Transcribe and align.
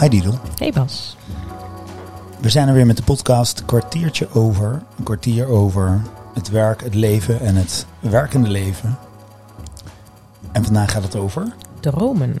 Hi 0.00 0.08
Didel. 0.08 0.38
Hey 0.58 0.72
Bas. 0.72 1.16
We 2.40 2.48
zijn 2.48 2.68
er 2.68 2.74
weer 2.74 2.86
met 2.86 2.96
de 2.96 3.02
podcast 3.02 3.64
kwartiertje 3.64 4.30
over. 4.34 4.82
Een 4.98 5.04
kwartier 5.04 5.46
over 5.48 6.00
het 6.34 6.48
werk, 6.48 6.82
het 6.82 6.94
leven 6.94 7.40
en 7.40 7.54
het 7.56 7.86
werkende 8.00 8.48
leven. 8.48 8.98
En 10.52 10.64
vandaag 10.64 10.90
gaat 10.92 11.02
het 11.02 11.16
over... 11.16 11.54
Dromen. 11.80 12.36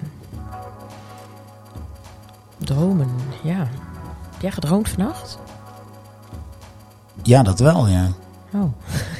Dromen, 2.58 3.08
ja. 3.42 3.58
Heb 4.32 4.40
jij 4.40 4.50
gedroomd 4.50 4.88
vannacht? 4.88 5.38
Ja, 7.22 7.42
dat 7.42 7.58
wel, 7.60 7.86
ja. 7.86 8.06
Oh, 8.54 8.72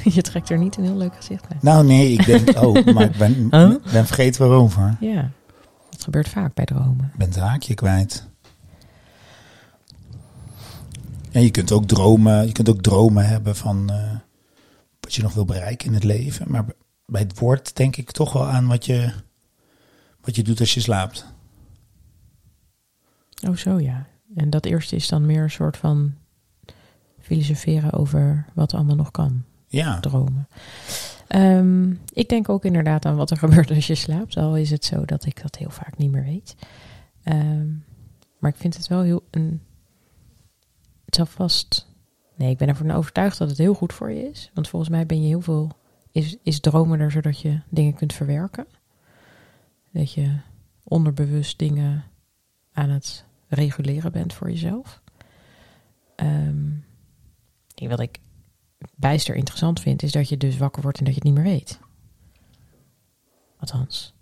je 0.15 0.21
trekt 0.21 0.49
er 0.49 0.57
niet 0.57 0.77
een 0.77 0.83
heel 0.83 0.95
leuk 0.97 1.15
gezicht 1.15 1.47
bij. 1.47 1.57
Nou 1.61 1.85
nee, 1.85 2.11
ik 2.11 2.25
denk... 2.25 2.57
Oh, 2.65 2.85
maar 2.93 3.03
ik 3.03 3.17
ben, 3.17 3.47
Huh? 3.51 3.75
ben 3.91 4.05
vergeten 4.05 4.47
waarover. 4.47 4.97
Ja, 4.99 5.29
dat 5.89 6.03
gebeurt 6.03 6.29
vaak 6.29 6.53
bij 6.53 6.65
dromen. 6.65 7.09
Ik 7.13 7.17
ben 7.17 7.27
het 7.27 7.39
haakje 7.39 7.73
kwijt. 7.73 8.27
En 11.37 11.43
je 11.43 11.51
kunt 11.51 11.71
ook 11.71 11.85
dromen, 11.85 12.45
je 12.45 12.51
kunt 12.51 12.69
ook 12.69 12.81
dromen 12.81 13.27
hebben 13.27 13.55
van 13.55 13.89
eh, 13.89 14.15
wat 14.99 15.13
je 15.13 15.21
nog 15.21 15.33
wil 15.33 15.45
bereiken 15.45 15.87
in 15.87 15.93
het 15.93 16.03
leven. 16.03 16.51
Maar 16.51 16.65
bij 17.05 17.21
het 17.21 17.39
woord 17.39 17.75
denk 17.75 17.95
ik 17.95 18.11
toch 18.11 18.33
wel 18.33 18.47
aan 18.47 18.67
wat 18.67 18.85
je, 18.85 19.11
wat 20.21 20.35
je 20.35 20.43
doet 20.43 20.59
als 20.59 20.73
je 20.73 20.79
slaapt. 20.79 21.25
Oh, 23.47 23.55
zo 23.55 23.79
ja. 23.79 24.07
En 24.35 24.49
dat 24.49 24.65
eerste 24.65 24.95
is 24.95 25.07
dan 25.07 25.25
meer 25.25 25.43
een 25.43 25.49
soort 25.49 25.77
van 25.77 26.13
filosoferen 27.19 27.93
over 27.93 28.45
wat 28.53 28.73
allemaal 28.73 28.95
nog 28.95 29.11
kan. 29.11 29.43
Ja, 29.67 29.99
Dromen. 29.99 30.47
Ehm, 31.27 31.91
ik 32.13 32.29
denk 32.29 32.49
ook 32.49 32.65
inderdaad 32.65 33.05
aan 33.05 33.15
wat 33.15 33.31
er 33.31 33.37
gebeurt 33.47 33.71
als 33.71 33.87
je 33.87 33.95
slaapt. 33.95 34.37
Al 34.37 34.57
is 34.57 34.69
het 34.69 34.85
zo 34.85 35.05
dat 35.05 35.25
ik 35.25 35.41
dat 35.41 35.55
heel 35.55 35.71
vaak 35.71 35.97
niet 35.97 36.11
meer 36.11 36.23
weet. 36.23 36.55
Ehm, 37.23 37.67
maar 38.39 38.51
ik 38.51 38.57
vind 38.57 38.77
het 38.77 38.87
wel 38.87 39.01
heel 39.01 39.23
een. 39.31 39.61
Het 41.17 41.27
zal 41.27 41.47
vast. 41.47 41.87
Nee, 42.35 42.49
ik 42.49 42.57
ben 42.57 42.67
ervan 42.67 42.91
overtuigd 42.91 43.37
dat 43.37 43.49
het 43.49 43.57
heel 43.57 43.73
goed 43.73 43.93
voor 43.93 44.11
je 44.11 44.29
is. 44.29 44.51
Want 44.53 44.67
volgens 44.67 44.91
mij 44.91 45.05
ben 45.05 45.21
je 45.21 45.27
heel 45.27 45.41
veel. 45.41 45.71
Is, 46.11 46.37
is 46.43 46.59
dromen 46.59 46.99
er 46.99 47.11
zodat 47.11 47.39
je 47.39 47.61
dingen 47.69 47.93
kunt 47.93 48.13
verwerken? 48.13 48.67
Dat 49.91 50.13
je 50.13 50.39
onderbewust 50.83 51.59
dingen 51.59 52.03
aan 52.73 52.89
het 52.89 53.25
reguleren 53.47 54.11
bent 54.11 54.33
voor 54.33 54.49
jezelf. 54.49 55.01
Ehm, 56.15 56.69
wat 57.75 57.99
ik 57.99 58.19
bijster 58.95 59.35
interessant 59.35 59.79
vind, 59.79 60.03
is 60.03 60.11
dat 60.11 60.29
je 60.29 60.37
dus 60.37 60.57
wakker 60.57 60.81
wordt 60.81 60.97
en 60.97 61.05
dat 61.05 61.13
je 61.13 61.19
het 61.19 61.29
niet 61.29 61.43
meer 61.43 61.53
weet. 61.53 61.79
Althans, 63.59 64.13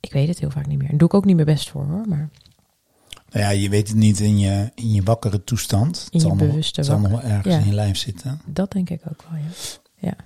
ik 0.00 0.12
weet 0.12 0.28
het 0.28 0.38
heel 0.38 0.50
vaak 0.50 0.66
niet 0.66 0.78
meer. 0.78 0.90
En 0.90 0.98
doe 0.98 1.08
ik 1.08 1.14
ook 1.14 1.24
niet 1.24 1.34
mijn 1.34 1.46
best 1.46 1.70
voor 1.70 1.84
hoor, 1.84 2.08
maar 2.08 2.30
nou 3.30 3.44
ja, 3.44 3.50
je 3.50 3.68
weet 3.68 3.88
het 3.88 3.96
niet 3.96 4.20
in 4.20 4.38
je, 4.38 4.70
in 4.74 4.92
je 4.92 5.02
wakkere 5.02 5.44
toestand. 5.44 6.06
In 6.10 6.18
je 6.18 6.26
zal 6.26 6.34
nog, 6.34 6.46
bewuste 6.48 6.80
het 6.80 6.88
zal 6.88 6.98
nog 6.98 7.10
wel 7.10 7.22
ergens 7.22 7.54
Ja. 7.54 7.60
in 7.60 7.66
je 7.66 7.74
lijf 7.74 7.96
zitten. 7.96 8.40
dat 8.46 8.72
denk 8.72 8.90
ik 8.90 9.02
ook 9.10 9.24
wel, 9.30 9.40
ja. 9.96 10.16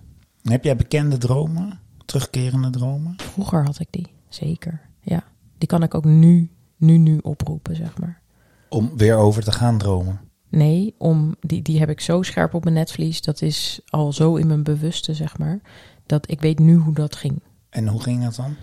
Heb 0.42 0.64
jij 0.64 0.76
bekende 0.76 1.18
dromen? 1.18 1.80
Terugkerende 2.04 2.70
dromen? 2.70 3.14
Vroeger 3.16 3.64
had 3.64 3.78
ik 3.78 3.86
die, 3.90 4.06
zeker. 4.28 4.80
Ja, 5.00 5.24
die 5.58 5.68
kan 5.68 5.82
ik 5.82 5.94
ook 5.94 6.04
nu, 6.04 6.50
nu, 6.76 6.96
nu 6.96 7.18
oproepen, 7.18 7.76
zeg 7.76 7.98
maar. 7.98 8.20
Om 8.68 8.96
weer 8.96 9.16
over 9.16 9.42
te 9.42 9.52
gaan 9.52 9.78
dromen. 9.78 10.20
Nee, 10.48 10.94
om, 10.98 11.34
die, 11.40 11.62
die 11.62 11.78
heb 11.78 11.88
ik 11.90 12.00
zo 12.00 12.22
scherp 12.22 12.54
op 12.54 12.64
mijn 12.64 12.76
netvlies. 12.76 13.20
Dat 13.22 13.42
is 13.42 13.80
al 13.88 14.12
zo 14.12 14.36
in 14.36 14.46
mijn 14.46 14.62
bewuste, 14.62 15.14
zeg 15.14 15.38
maar. 15.38 15.60
Dat 16.06 16.30
ik 16.30 16.40
weet 16.40 16.58
nu 16.58 16.74
hoe 16.76 16.94
dat 16.94 17.16
ging. 17.16 17.42
En 17.70 17.88
hoe 17.88 18.02
ging 18.02 18.22
dat 18.22 18.34
dan? 18.34 18.56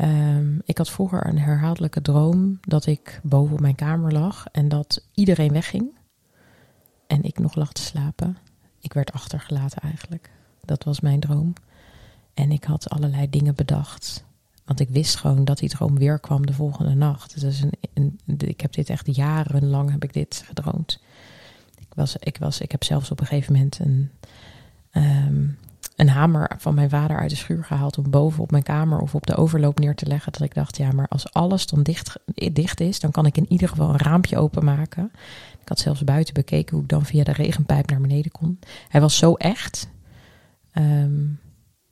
Ehm, 0.00 0.58
ik 0.64 0.78
had 0.78 0.90
vroeger 0.90 1.26
een 1.26 1.38
herhaaldelijke 1.38 2.02
droom 2.02 2.58
dat 2.60 2.86
ik 2.86 3.20
boven 3.22 3.52
op 3.52 3.60
mijn 3.60 3.74
kamer 3.74 4.12
lag 4.12 4.46
en 4.52 4.68
dat 4.68 5.06
iedereen 5.14 5.52
wegging. 5.52 5.90
En 7.06 7.22
ik 7.22 7.38
nog 7.38 7.54
lag 7.54 7.72
te 7.72 7.82
slapen. 7.82 8.36
Ik 8.78 8.92
werd 8.92 9.12
achtergelaten 9.12 9.82
eigenlijk. 9.82 10.30
Dat 10.64 10.84
was 10.84 11.00
mijn 11.00 11.20
droom. 11.20 11.52
En 12.34 12.50
ik 12.50 12.64
had 12.64 12.90
allerlei 12.90 13.30
dingen 13.30 13.54
bedacht. 13.54 14.24
Want 14.64 14.80
ik 14.80 14.88
wist 14.88 15.16
gewoon 15.16 15.44
dat 15.44 15.58
die 15.58 15.68
droom 15.68 15.98
weer 15.98 16.18
kwam 16.18 16.46
de 16.46 16.52
volgende 16.52 16.94
nacht. 16.94 17.42
Een, 17.42 17.72
een, 17.94 18.18
ik 18.38 18.60
heb 18.60 18.72
dit 18.72 18.90
echt 18.90 19.16
jarenlang 19.16 19.90
heb 19.90 20.04
ik 20.04 20.12
dit 20.12 20.42
gedroomd. 20.46 21.00
Ik, 21.78 21.94
was, 21.94 22.16
ik, 22.16 22.36
was, 22.38 22.60
ik 22.60 22.70
heb 22.70 22.84
zelfs 22.84 23.10
op 23.10 23.20
een 23.20 23.26
gegeven 23.26 23.52
moment 23.52 23.78
een, 23.78 24.10
ehm, 24.90 25.46
een 26.00 26.08
hamer 26.08 26.50
van 26.58 26.74
mijn 26.74 26.90
vader 26.90 27.18
uit 27.18 27.30
de 27.30 27.36
schuur 27.36 27.64
gehaald 27.64 27.98
om 27.98 28.10
boven 28.10 28.42
op 28.42 28.50
mijn 28.50 28.62
kamer 28.62 28.98
of 28.98 29.14
op 29.14 29.26
de 29.26 29.36
overloop 29.36 29.78
neer 29.78 29.94
te 29.94 30.06
leggen. 30.06 30.32
Dat 30.32 30.42
ik 30.42 30.54
dacht, 30.54 30.76
ja, 30.76 30.92
maar 30.92 31.08
als 31.08 31.32
alles 31.32 31.66
dan 31.66 31.82
dicht, 31.82 32.18
dicht 32.52 32.80
is, 32.80 33.00
dan 33.00 33.10
kan 33.10 33.26
ik 33.26 33.36
in 33.36 33.46
ieder 33.48 33.68
geval 33.68 33.88
een 33.88 33.98
raampje 33.98 34.38
openmaken. 34.38 35.10
Ik 35.60 35.68
had 35.68 35.78
zelfs 35.78 36.04
buiten 36.04 36.34
bekeken 36.34 36.74
hoe 36.74 36.82
ik 36.82 36.88
dan 36.88 37.04
via 37.04 37.24
de 37.24 37.32
regenpijp 37.32 37.90
naar 37.90 38.00
beneden 38.00 38.30
kon. 38.30 38.58
Hij 38.88 39.00
was 39.00 39.16
zo 39.16 39.34
echt. 39.34 39.88
Ehm, 40.70 41.26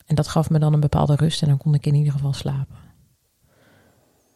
en 0.05 0.15
dat 0.15 0.27
gaf 0.27 0.49
me 0.49 0.59
dan 0.59 0.73
een 0.73 0.79
bepaalde 0.79 1.15
rust 1.15 1.41
en 1.41 1.47
dan 1.47 1.57
kon 1.57 1.73
ik 1.73 1.85
in 1.85 1.95
ieder 1.95 2.13
geval 2.13 2.33
slapen. 2.33 2.77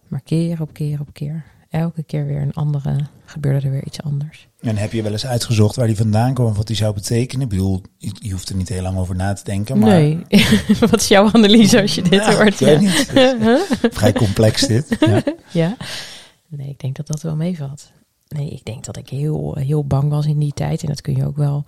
Maar 0.08 0.22
keer 0.22 0.62
op 0.62 0.74
keer 0.74 1.00
op 1.00 1.14
keer, 1.14 1.46
elke 1.74 2.04
keer 2.04 2.26
weer 2.26 2.42
een 2.42 2.54
andere, 2.54 2.96
gebeurde 3.26 3.66
er 3.66 3.72
weer 3.72 3.86
iets 3.86 4.02
anders. 4.02 4.48
En 4.60 4.78
heb 4.78 4.92
je 4.92 5.02
wel 5.02 5.12
eens 5.12 5.26
uitgezocht 5.26 5.76
waar 5.76 5.88
die 5.88 5.96
vandaan 5.96 6.34
kwam, 6.34 6.54
wat 6.54 6.68
die 6.68 6.76
zou 6.76 6.94
betekenen? 6.94 7.44
Ik 7.44 7.50
bedoel, 7.50 7.82
je, 7.98 8.32
hoeft 8.32 8.50
er 8.50 8.56
niet 8.56 8.70
heel 8.70 8.82
lang 8.82 8.98
over 8.98 9.16
na 9.16 9.34
te 9.34 9.44
denken, 9.44 9.80
maar... 9.80 9.90
Nee, 9.90 10.26
wat 10.90 11.00
is 11.00 11.08
jouw 11.08 11.30
analyse 11.34 11.82
als 11.82 11.96
je 11.96 12.02
dit 12.02 12.14
Ja, 12.14 12.36
hoort? 12.36 12.62
ik 12.62 12.80
niet. 12.80 13.12
Is 13.14 13.90
vrij 13.92 14.14
complex 14.14 14.68
dit. 14.68 14.98
Ja. 15.00 15.24
Ja? 15.52 15.78
Nee, 16.48 16.70
ik 16.70 16.80
denk 16.80 16.96
dat 16.96 17.08
dat 17.08 17.22
wel 17.22 17.36
meevalt. 17.36 17.92
Nee, 18.28 18.50
ik 18.50 18.66
denk 18.66 18.86
dat 18.86 18.98
ik 18.98 19.10
heel, 19.10 19.56
heel 19.60 19.86
bang 19.86 20.10
was 20.10 20.26
in 20.26 20.40
die 20.40 20.54
tijd. 20.54 20.82
En 20.82 20.88
dat 20.88 21.02
kun 21.02 21.16
je 21.16 21.26
ook 21.26 21.38
wel 21.38 21.64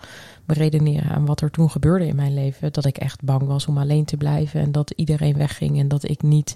beredeneren 0.46 1.10
aan 1.10 1.26
wat 1.26 1.42
er 1.42 1.52
toen 1.52 1.70
gebeurde 1.70 2.08
in 2.08 2.16
mijn 2.16 2.34
leven. 2.34 2.74
Dat 2.74 2.86
ik 2.86 2.98
echt 2.98 3.24
bang 3.24 3.42
was 3.42 3.68
om 3.68 3.78
alleen 3.78 4.06
te 4.06 4.18
blijven. 4.18 4.62
En 4.62 4.72
dat 4.72 4.92
iedereen 4.92 5.38
wegging. 5.38 5.80
En 5.80 5.88
dat 5.88 6.10
ik 6.10 6.22
niet, 6.22 6.56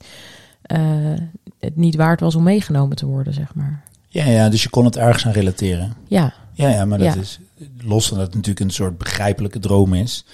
het 1.60 1.76
niet 1.76 1.96
waard 1.96 2.20
was 2.20 2.36
om 2.36 2.44
meegenomen 2.44 2.96
te 2.96 3.06
worden, 3.06 3.34
zeg 3.34 3.56
maar. 3.56 3.84
Ja, 4.08 4.26
ja, 4.26 4.50
dus 4.50 4.64
je 4.64 4.70
kon 4.70 4.86
het 4.86 4.98
ergens 4.98 5.26
aan 5.26 5.32
relateren. 5.32 5.94
Ja, 6.08 6.34
Ja, 6.54 6.70
ja, 6.70 6.86
maar 6.86 6.98
dat 6.98 7.14
Ja. 7.14 7.22
is, 7.22 7.40
los 7.78 8.08
van 8.08 8.18
dat 8.18 8.26
het 8.26 8.36
natuurlijk 8.36 8.66
een 8.66 8.72
soort 8.72 8.98
begrijpelijke 8.98 9.60
droom 9.60 9.94
is, 9.94 10.26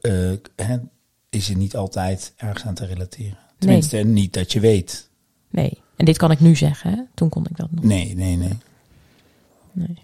eh, 0.00 0.32
hè, 0.56 0.76
is 1.30 1.48
er 1.50 1.56
niet 1.56 1.76
altijd 1.76 2.32
ergens 2.36 2.64
aan 2.64 2.74
te 2.74 2.86
relateren. 2.86 3.38
Tenminste, 3.58 3.96
niet 3.96 4.32
dat 4.32 4.52
je 4.52 4.60
weet. 4.60 5.10
nee. 5.50 5.78
En 5.96 6.06
dit 6.06 6.16
kan 6.18 6.30
ik 6.30 6.40
nu 6.40 6.56
zeggen, 6.56 6.90
hè? 6.90 7.02
Toen 7.14 7.28
kon 7.28 7.46
ik 7.50 7.56
dat 7.56 7.70
nog. 7.70 7.84
Nee, 7.84 8.14
nee, 8.14 8.36
nee. 8.36 8.58
Nee. 9.72 9.98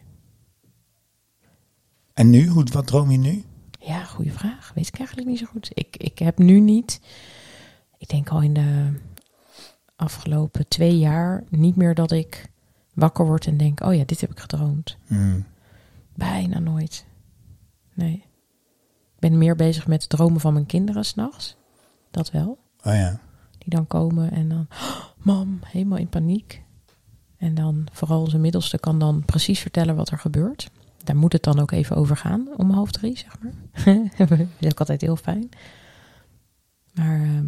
En 2.14 2.30
nu, 2.30 2.46
hoe, 2.48 2.64
wat 2.72 2.86
droom 2.86 3.10
je 3.10 3.18
nu? 3.18 3.44
Ja, 3.80 4.04
goede 4.04 4.30
vraag. 4.30 4.72
Weet 4.74 4.86
ik 4.86 4.98
eigenlijk 4.98 5.28
niet 5.28 5.38
zo 5.38 5.46
goed. 5.46 5.70
Ik, 5.74 5.96
ik 5.96 6.18
heb 6.18 6.38
nu 6.38 6.60
niet, 6.60 7.00
ik 7.98 8.08
denk 8.08 8.28
al 8.28 8.42
in 8.42 8.52
de 8.54 8.92
afgelopen 9.96 10.68
twee 10.68 10.98
jaar, 10.98 11.44
niet 11.48 11.76
meer 11.76 11.94
dat 11.94 12.12
ik 12.12 12.50
wakker 12.94 13.26
word 13.26 13.46
en 13.46 13.56
denk, 13.56 13.80
oh 13.80 13.94
ja, 13.94 14.04
dit 14.04 14.20
heb 14.20 14.30
ik 14.30 14.40
gedroomd. 14.40 14.96
Hmm. 15.06 15.44
Bijna 16.14 16.58
nooit. 16.58 17.06
Nee. 17.94 18.24
Ik 19.14 19.18
ben 19.18 19.38
meer 19.38 19.56
bezig 19.56 19.86
met 19.86 20.08
dromen 20.08 20.40
van 20.40 20.52
mijn 20.52 20.66
kinderen 20.66 21.04
s'nachts. 21.04 21.56
Dat 22.10 22.30
wel. 22.30 22.58
Oh 22.82 22.94
ja. 22.94 23.20
Die 23.58 23.74
dan 23.74 23.86
komen 23.86 24.30
en 24.30 24.48
dan, 24.48 24.66
"Oh, 24.70 25.04
mam, 25.16 25.58
helemaal 25.64 25.98
in 25.98 26.08
paniek. 26.08 26.62
En 27.36 27.54
dan, 27.54 27.86
vooral 27.92 28.26
zijn 28.26 28.42
middelste 28.42 28.78
kan 28.78 28.98
dan 28.98 29.24
precies 29.24 29.60
vertellen 29.60 29.96
wat 29.96 30.10
er 30.10 30.18
gebeurt. 30.18 30.70
Daar 31.04 31.16
moet 31.16 31.32
het 31.32 31.42
dan 31.42 31.58
ook 31.58 31.70
even 31.70 31.96
over 31.96 32.16
gaan, 32.16 32.48
om 32.56 32.70
half 32.70 32.90
drie, 32.90 33.18
zeg 33.18 33.36
maar. 33.40 33.52
dat 34.28 34.38
is 34.58 34.70
ook 34.70 34.78
altijd 34.78 35.00
heel 35.00 35.16
fijn. 35.16 35.48
Maar, 36.94 37.20
ehm, 37.20 37.46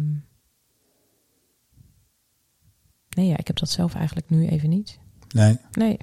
nee, 3.19 3.27
ja, 3.27 3.37
ik 3.37 3.47
heb 3.47 3.59
dat 3.59 3.69
zelf 3.69 3.95
eigenlijk 3.95 4.29
nu 4.29 4.47
even 4.47 4.69
niet. 4.69 4.99
Nee. 5.33 5.57
Nee. 5.71 5.97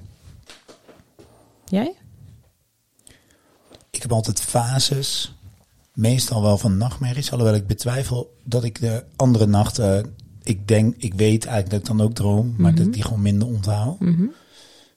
Jij? 1.65 1.95
Ik 3.91 4.03
heb 4.03 4.13
altijd 4.13 4.41
fases, 4.41 5.35
meestal 5.93 6.43
wel 6.43 6.59
van 6.59 6.77
nachtmerries, 6.77 7.33
alhoewel 7.33 7.55
ik 7.55 7.67
betwijfel 7.67 8.37
dat 8.45 8.65
ik 8.65 8.81
de 8.81 9.05
andere 9.17 9.47
nachten, 9.47 10.15
ik 10.43 10.69
denk, 10.69 10.95
ik 10.97 11.15
weet 11.15 11.45
eigenlijk 11.45 11.71
dat 11.71 11.81
ik 11.81 11.97
dan 11.97 12.07
ook 12.07 12.15
droom, 12.15 12.55
maar 12.59 12.75
dat 12.75 12.87
ik 12.87 12.93
die 12.93 13.03
gewoon 13.03 13.23
minder 13.23 13.49
onthoud. 13.49 14.01
Mhm. 14.01 14.27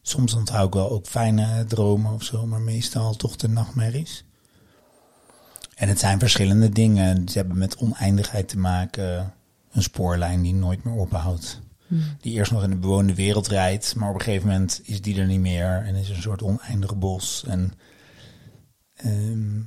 Soms 0.01 0.33
onthoud 0.33 0.67
ik 0.67 0.73
wel 0.73 0.91
ook 0.91 1.05
fijne 1.05 1.65
dromen 1.65 2.13
of 2.13 2.23
zo, 2.23 2.45
maar 2.45 2.61
meestal 2.61 3.15
toch 3.15 3.35
de 3.35 3.49
nachtmerries. 3.49 4.23
En 5.75 5.87
het 5.87 5.99
zijn 5.99 6.19
verschillende 6.19 6.69
dingen. 6.69 7.29
Ze 7.29 7.37
hebben 7.37 7.57
met 7.57 7.77
oneindigheid 7.77 8.47
te 8.47 8.57
maken. 8.57 9.33
Een 9.71 9.83
spoorlijn 9.83 10.41
die 10.41 10.53
nooit 10.53 10.83
meer 10.83 10.93
ophoudt. 10.93 11.59
Mhm. 11.89 12.01
Die 12.21 12.33
eerst 12.33 12.51
nog 12.51 12.63
in 12.63 12.69
de 12.69 12.75
bewoonde 12.75 13.15
wereld 13.15 13.47
rijdt, 13.47 13.95
maar 13.95 14.09
op 14.09 14.15
een 14.15 14.21
gegeven 14.21 14.47
moment 14.47 14.81
is 14.83 15.01
die 15.01 15.19
er 15.19 15.25
niet 15.25 15.39
meer. 15.39 15.83
En 15.85 15.95
is 15.95 16.09
er 16.09 16.15
een 16.15 16.21
soort 16.21 16.43
oneindig 16.43 16.97
bos. 16.97 17.43
En, 17.47 17.73
ehm, 18.95 19.61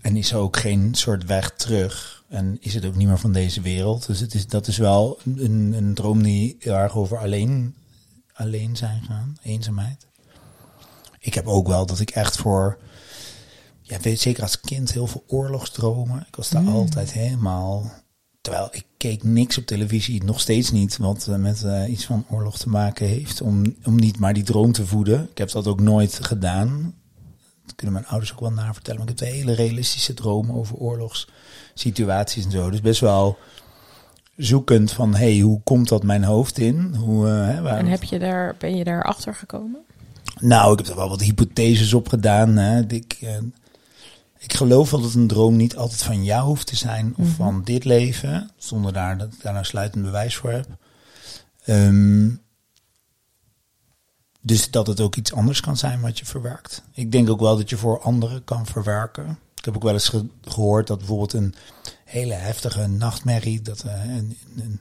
en 0.00 0.16
is 0.16 0.30
er 0.32 0.38
ook 0.38 0.56
geen 0.56 0.94
soort 0.94 1.24
weg 1.24 1.50
terug. 1.50 2.24
En 2.28 2.56
is 2.60 2.74
het 2.74 2.84
ook 2.84 2.94
niet 2.94 3.08
meer 3.08 3.18
van 3.18 3.32
deze 3.32 3.60
wereld. 3.60 4.06
Dus 4.06 4.20
het 4.20 4.34
is, 4.34 4.46
dat 4.46 4.66
is 4.66 4.76
wel 4.76 5.18
een, 5.24 5.72
een 5.76 5.94
droom 5.94 6.22
die 6.22 6.56
heel 6.58 6.74
erg 6.74 6.96
over 6.96 7.18
alleen 7.18 7.74
alleen 8.34 8.76
zijn 8.76 9.02
gaan, 9.02 9.36
eenzaamheid. 9.42 10.06
Ik 11.18 11.34
heb 11.34 11.46
ook 11.46 11.66
wel 11.66 11.86
dat 11.86 12.00
ik 12.00 12.10
echt 12.10 12.36
voor, 12.36 12.78
ja, 13.80 14.00
weet 14.00 14.20
zeker 14.20 14.42
als 14.42 14.60
kind 14.60 14.92
heel 14.92 15.06
veel 15.06 15.24
oorlogsdromen. 15.26 16.24
Ik 16.28 16.36
was 16.36 16.48
daar 16.48 16.62
Mm. 16.62 16.68
altijd 16.68 17.12
helemaal, 17.12 17.92
terwijl 18.44 18.68
ik 18.72 18.84
keek 18.96 19.22
niks 19.22 19.58
op 19.58 19.66
televisie, 19.66 20.24
nog 20.24 20.40
steeds 20.40 20.70
niet, 20.70 20.96
wat 20.96 21.26
eh, 21.26 21.36
met 21.36 21.62
eh, 21.62 21.90
iets 21.90 22.04
van 22.04 22.24
oorlog 22.30 22.58
te 22.58 22.68
maken 22.68 23.06
heeft, 23.06 23.40
om, 23.40 23.62
om 23.84 23.96
niet 23.96 24.18
maar 24.18 24.34
die 24.34 24.42
droom 24.42 24.72
te 24.72 24.86
voeden. 24.86 25.28
Ik 25.30 25.38
heb 25.38 25.50
dat 25.50 25.66
ook 25.66 25.80
nooit 25.80 26.18
gedaan. 26.22 26.94
Dat 27.66 27.74
kunnen 27.74 27.94
mijn 27.94 28.06
ouders 28.06 28.32
ook 28.32 28.40
wel 28.40 28.50
navertellen. 28.52 29.00
Maar 29.00 29.08
ik 29.10 29.18
heb 29.18 29.28
hele 29.28 29.52
realistische 29.52 30.14
dromen 30.14 30.54
over 30.54 30.76
oorlogssituaties 30.76 32.44
en 32.44 32.50
zo. 32.50 32.70
Dus 32.70 32.80
best 32.80 33.00
wel 33.00 33.38
zoekend 34.36 34.92
van, 34.92 35.14
hey, 35.14 35.38
hoe 35.38 35.60
komt 35.62 35.88
dat 35.88 36.02
mijn 36.02 36.24
hoofd 36.24 36.58
in? 36.58 36.94
Hoe, 36.94 37.28
eh, 37.28 37.46
hè, 37.46 37.62
waar- 37.62 37.78
En 37.78 37.86
heb 37.86 38.02
je 38.02 38.18
daar, 38.18 38.54
ben 38.58 38.76
je 38.76 38.84
daar 38.84 39.02
achter 39.04 39.34
gekomen? 39.34 39.80
nou, 40.40 40.72
ik 40.72 40.78
heb 40.78 40.88
er 40.88 40.96
wel 40.96 41.08
wat 41.08 41.20
hypotheses 41.20 41.94
op 41.94 42.08
gedaan. 42.08 42.56
Hè. 42.56 42.82
Ik, 42.86 43.18
ik 44.44 44.54
geloof 44.54 44.90
wel 44.90 45.00
dat 45.00 45.14
een 45.14 45.26
droom 45.26 45.56
niet 45.56 45.76
altijd 45.76 46.02
van 46.02 46.24
jou 46.24 46.46
hoeft 46.46 46.66
te 46.66 46.76
zijn 46.76 47.14
of 47.16 47.26
Mhm. 47.26 47.34
van 47.36 47.62
dit 47.62 47.84
leven, 47.84 48.50
zonder 48.56 48.92
daar, 48.92 49.18
dat 49.18 49.32
ik 49.32 49.42
daar 49.42 49.52
nou 49.52 49.64
sluitend 49.64 50.04
bewijs 50.04 50.36
voor 50.36 50.50
heb. 50.50 50.66
Ehm, 51.64 52.30
dus 54.40 54.70
dat 54.70 54.86
het 54.86 55.00
ook 55.00 55.16
iets 55.16 55.32
anders 55.32 55.60
kan 55.60 55.76
zijn 55.76 56.00
wat 56.00 56.18
je 56.18 56.26
verwerkt. 56.26 56.82
Ik 56.92 57.12
denk 57.12 57.30
ook 57.30 57.40
wel 57.40 57.56
dat 57.56 57.70
je 57.70 57.76
voor 57.76 58.00
anderen 58.00 58.44
kan 58.44 58.66
verwerken. 58.66 59.38
Ik 59.54 59.64
heb 59.64 59.76
ook 59.76 59.82
wel 59.82 59.92
eens 59.92 60.08
ge- 60.08 60.26
gehoord 60.42 60.86
dat 60.86 60.98
bijvoorbeeld 60.98 61.32
een 61.32 61.54
hele 62.04 62.34
heftige 62.34 62.86
nachtmerrie, 62.86 63.62
dat 63.62 63.80
eh, 63.82 64.04
een, 64.04 64.36
een, 64.56 64.80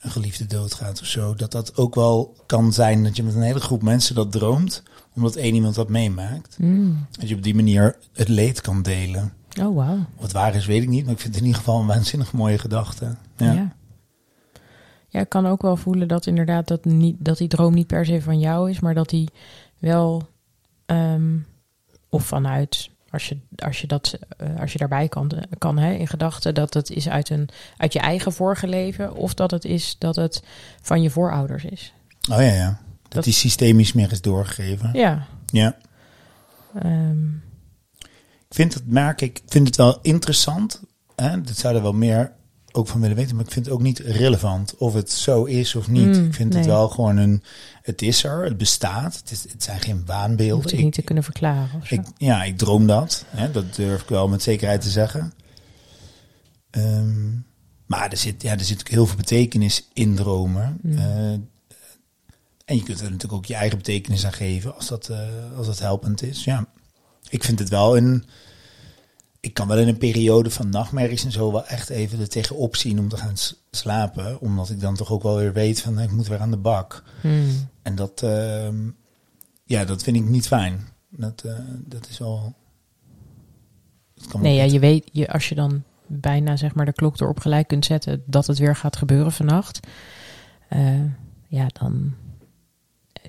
een 0.00 0.10
geliefde 0.10 0.46
doodgaat 0.46 1.00
of 1.00 1.06
zo, 1.06 1.34
dat 1.34 1.50
dat 1.52 1.76
ook 1.76 1.94
wel 1.94 2.36
kan 2.46 2.72
zijn 2.72 3.02
dat 3.04 3.16
je 3.16 3.22
met 3.22 3.34
een 3.34 3.42
hele 3.42 3.60
groep 3.60 3.82
mensen 3.82 4.14
dat 4.14 4.32
droomt, 4.32 4.82
omdat 5.14 5.36
één 5.36 5.54
iemand 5.54 5.74
dat 5.74 5.88
meemaakt. 5.88 6.56
Mm. 6.58 7.06
Dat 7.10 7.28
je 7.28 7.34
op 7.34 7.42
die 7.42 7.54
manier 7.54 7.96
het 8.12 8.28
leed 8.28 8.60
kan 8.60 8.82
delen. 8.82 9.32
Oh. 9.60 9.90
Of 10.16 10.22
het 10.22 10.32
waar 10.32 10.54
is, 10.54 10.66
weet 10.66 10.82
ik 10.82 10.88
niet, 10.88 11.04
maar 11.04 11.12
ik 11.12 11.20
vind 11.20 11.34
het 11.34 11.42
in 11.42 11.48
ieder 11.48 11.62
geval 11.62 11.80
een 11.80 11.86
waanzinnig 11.86 12.32
mooie 12.32 12.58
gedachte. 12.58 13.14
Ja. 13.36 13.52
Ja. 13.52 13.72
ja. 15.08 15.20
ik 15.20 15.28
kan 15.28 15.46
ook 15.46 15.62
wel 15.62 15.76
voelen 15.76 16.08
dat 16.08 16.26
inderdaad 16.26 16.68
dat, 16.68 16.84
niet, 16.84 17.16
dat 17.18 17.38
die 17.38 17.48
droom 17.48 17.74
niet 17.74 17.86
per 17.86 18.06
se 18.06 18.22
van 18.22 18.38
jou 18.38 18.70
is, 18.70 18.80
maar 18.80 18.94
dat 18.94 19.08
die 19.08 19.28
wel, 19.78 20.28
ehm, 20.86 21.38
of 22.08 22.24
vanuit, 22.24 22.90
als 23.10 23.28
je, 23.28 23.38
als 23.56 23.80
je, 23.80 23.86
dat, 23.86 24.18
eh, 24.36 24.60
als 24.60 24.72
je 24.72 24.78
daarbij 24.78 25.08
kan, 25.08 25.30
kan 25.58 25.78
hè, 25.78 25.92
in 25.92 26.08
gedachten, 26.08 26.54
dat 26.54 26.74
het 26.74 26.90
is 26.90 27.08
uit, 27.08 27.30
een, 27.30 27.48
uit 27.76 27.92
je 27.92 28.00
eigen 28.00 28.32
vorige 28.32 28.68
leven, 28.68 29.14
of 29.14 29.34
dat 29.34 29.50
het 29.50 29.64
is 29.64 29.96
dat 29.98 30.16
het 30.16 30.42
van 30.82 31.02
je 31.02 31.10
voorouders 31.10 31.64
is. 31.64 31.94
Oh 32.30 32.36
ja, 32.38 32.52
ja. 32.52 32.80
Dat, 33.12 33.24
die 33.24 33.32
systemisch 33.32 33.92
meer 33.92 34.12
is 34.12 34.20
doorgegeven. 34.20 34.90
Ja. 34.92 35.26
Ja. 35.46 35.76
ehm, 36.74 37.26
Ik 38.48 38.54
vind 38.58 38.74
het 38.74 38.86
merk, 38.86 39.20
ik 39.20 39.40
vind 39.46 39.66
het 39.66 39.76
wel 39.76 39.98
interessant. 40.02 40.80
Hè? 41.16 41.40
Dat 41.40 41.56
zou 41.56 41.76
er 41.76 41.82
wel 41.82 41.92
meer 41.92 42.32
ook 42.72 42.88
van 42.88 43.00
willen 43.00 43.16
weten, 43.16 43.36
maar 43.36 43.44
ik 43.44 43.50
vind 43.50 43.64
het 43.64 43.74
ook 43.74 43.82
niet 43.82 43.98
relevant 43.98 44.76
of 44.76 44.94
het 44.94 45.10
zo 45.10 45.44
is 45.44 45.74
of 45.74 45.88
niet. 45.88 46.16
Mm, 46.16 46.24
ik 46.26 46.34
vind 46.34 46.54
het 46.54 46.66
wel 46.66 46.88
gewoon 46.88 47.16
een, 47.16 47.42
het 47.82 48.02
is 48.02 48.24
er, 48.24 48.44
het 48.44 48.56
bestaat. 48.56 49.16
Het, 49.16 49.30
is, 49.30 49.42
het 49.52 49.62
zijn 49.62 49.80
geen 49.80 49.94
hoeft 49.94 50.06
waanbeelden. 50.08 50.62
het 50.64 50.72
Ik, 50.72 50.84
niet 50.84 50.92
te 50.94 51.02
kunnen 51.02 51.24
verklaren. 51.24 51.80
Of 51.80 51.86
zo. 51.86 51.94
ik, 51.94 52.02
ja, 52.16 52.44
ik 52.44 52.58
droom 52.58 52.86
dat. 52.86 53.24
Hè? 53.28 53.50
Dat 53.50 53.74
durf 53.74 54.02
ik 54.02 54.08
wel 54.08 54.28
met 54.28 54.42
zekerheid 54.42 54.80
te 54.80 54.90
zeggen. 54.90 55.32
Ehm, 56.70 57.30
maar 57.86 58.10
er 58.10 58.16
zit, 58.16 58.42
ja, 58.42 58.52
er 58.52 58.64
zit 58.64 58.80
ook 58.80 58.88
heel 58.88 59.06
veel 59.06 59.16
betekenis 59.16 59.88
in 59.92 60.14
dromen. 60.14 60.78
Mm. 60.82 60.98
Eh, 60.98 61.38
en 62.64 62.76
je 62.76 62.82
kunt 62.82 62.98
er 62.98 63.04
natuurlijk 63.04 63.32
ook 63.32 63.46
je 63.46 63.54
eigen 63.54 63.78
betekenis 63.78 64.26
aan 64.26 64.32
geven 64.32 64.74
als 64.74 64.88
dat, 64.88 65.08
eh, 65.08 65.18
als 65.56 65.66
dat 65.66 65.78
helpend 65.78 66.22
is. 66.22 66.44
Ja. 66.44 66.66
Ik 67.28 67.44
vind 67.44 67.58
het 67.58 67.68
wel 67.68 67.96
een. 67.96 68.24
Ik 69.40 69.54
kan 69.54 69.68
wel 69.68 69.78
in 69.78 69.88
een 69.88 69.98
periode 69.98 70.50
van 70.50 70.68
nachtmerries 70.68 71.24
en 71.24 71.32
zo 71.32 71.52
wel 71.52 71.66
echt 71.66 71.88
even 71.88 72.20
er 72.20 72.28
tegenop 72.28 72.76
zien 72.76 72.98
om 72.98 73.08
te 73.08 73.16
gaan 73.16 73.34
slapen. 73.70 74.40
Omdat 74.40 74.70
ik 74.70 74.80
dan 74.80 74.94
toch 74.94 75.10
ook 75.10 75.22
wel 75.22 75.36
weer 75.36 75.52
weet 75.52 75.80
van 75.80 76.00
ik 76.00 76.10
moet 76.10 76.28
weer 76.28 76.40
aan 76.40 76.50
de 76.50 76.56
bak. 76.56 77.02
Hmm. 77.20 77.68
En 77.82 77.94
dat, 77.94 78.22
ehm, 78.22 78.90
ja, 79.64 79.84
dat 79.84 80.02
vind 80.02 80.16
ik 80.16 80.28
niet 80.28 80.46
fijn. 80.46 80.88
Dat, 81.08 81.42
eh, 81.44 81.58
dat 81.84 82.08
is 82.08 82.18
wel. 82.18 82.54
dat 84.14 84.26
kan 84.26 84.40
Nee, 84.40 84.56
ja, 84.56 84.64
je 84.64 84.78
weet, 84.78 85.08
je, 85.12 85.28
als 85.28 85.48
je 85.48 85.54
dan 85.54 85.82
bijna 86.06 86.56
zeg 86.56 86.74
maar 86.74 86.86
de 86.86 86.92
klok 86.92 87.20
erop 87.20 87.40
gelijk 87.40 87.68
kunt 87.68 87.84
zetten 87.84 88.22
dat 88.26 88.46
het 88.46 88.58
weer 88.58 88.76
gaat 88.76 88.96
gebeuren 88.96 89.32
vannacht. 89.32 89.80
eh, 90.68 91.00
ja, 91.48 91.66
dan 91.72 92.14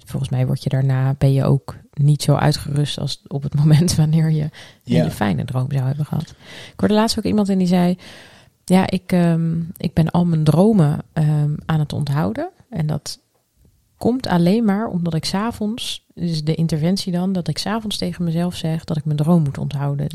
volgens 0.06 0.32
mij 0.32 0.46
word 0.46 0.64
je 0.64 0.70
daarna, 0.70 1.16
ben 1.18 1.34
je 1.34 1.44
ook 1.44 1.76
niet 1.94 2.22
zo 2.22 2.36
uitgerust 2.36 3.00
als 3.00 3.22
op 3.28 3.44
het 3.44 3.56
moment 3.62 3.96
wanneer 3.96 4.32
je 4.32 4.42
een 4.42 4.50
hele 4.84 5.12
fijne 5.12 5.46
droom 5.46 5.72
zou 5.72 5.86
hebben 5.86 6.06
gehad. 6.06 6.30
Ik 6.74 6.80
hoorde 6.80 6.94
laatst 6.94 7.18
ook 7.18 7.24
iemand 7.24 7.50
en 7.50 7.58
die 7.58 7.68
zei, 7.68 7.98
ja, 8.66 8.90
ik, 8.90 9.12
ehm, 9.12 9.60
ik 9.78 9.94
ben 9.94 10.12
al 10.12 10.26
mijn 10.26 10.44
dromen 10.44 11.00
ehm, 11.14 11.54
aan 11.66 11.80
het 11.80 11.94
onthouden. 11.94 12.50
En 12.70 12.88
dat 12.88 13.20
komt 13.98 14.28
alleen 14.28 14.66
maar 14.66 14.88
omdat 14.88 15.14
ik 15.14 15.26
s'avonds, 15.26 16.06
dus 16.14 16.44
de 16.44 16.56
interventie 16.56 17.12
dan, 17.12 17.34
dat 17.34 17.48
ik 17.48 17.58
s'avonds 17.58 17.98
tegen 17.98 18.24
mezelf 18.24 18.56
zeg 18.56 18.84
dat 18.84 18.98
ik 18.98 19.06
mijn 19.06 19.18
droom 19.18 19.44
moet 19.44 19.58
onthouden. 19.58 20.08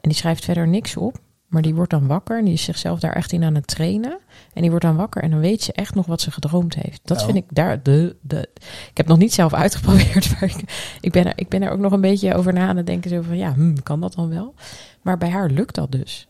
En 0.00 0.08
die 0.08 0.14
schrijft 0.14 0.44
verder 0.44 0.68
niks 0.68 0.96
op. 0.96 1.20
Maar 1.48 1.62
die 1.62 1.74
wordt 1.74 1.90
dan 1.90 2.06
wakker 2.06 2.38
en 2.38 2.44
die 2.44 2.54
is 2.54 2.64
zichzelf 2.64 3.00
daar 3.00 3.12
echt 3.12 3.32
in 3.32 3.44
aan 3.44 3.54
het 3.54 3.66
trainen. 3.66 4.18
En 4.52 4.60
die 4.60 4.70
wordt 4.70 4.84
dan 4.84 4.96
wakker 4.96 5.22
en 5.22 5.30
dan 5.30 5.40
weet 5.40 5.62
ze 5.62 5.72
echt 5.72 5.94
nog 5.94 6.06
wat 6.06 6.20
ze 6.20 6.30
gedroomd 6.30 6.74
heeft. 6.74 7.00
Dat 7.04 7.18
Oh. 7.18 7.24
vind 7.24 7.36
ik 7.36 7.44
daar 7.48 7.82
de, 7.82 8.16
de. 8.20 8.48
Ik 8.90 8.96
heb 8.96 9.06
nog 9.06 9.18
niet 9.18 9.32
zelf 9.34 9.54
uitgeprobeerd, 9.54 10.30
maar 10.32 10.42
ik, 10.42 10.96
ik, 11.00 11.12
ben 11.12 11.26
er, 11.26 11.32
ik 11.36 11.48
ben 11.48 11.62
er 11.62 11.70
ook 11.70 11.78
nog 11.78 11.92
een 11.92 12.00
beetje 12.00 12.34
over 12.34 12.52
na 12.52 12.68
aan 12.68 12.76
het 12.76 12.86
denken. 12.86 13.10
Zo 13.10 13.22
van 13.22 13.36
ja, 13.36 13.52
hm, 13.54 13.74
kan 13.82 14.00
dat 14.00 14.14
dan 14.14 14.28
wel? 14.28 14.54
Maar 15.02 15.18
bij 15.18 15.30
haar 15.30 15.50
lukt 15.50 15.74
dat 15.74 15.92
dus. 15.92 16.28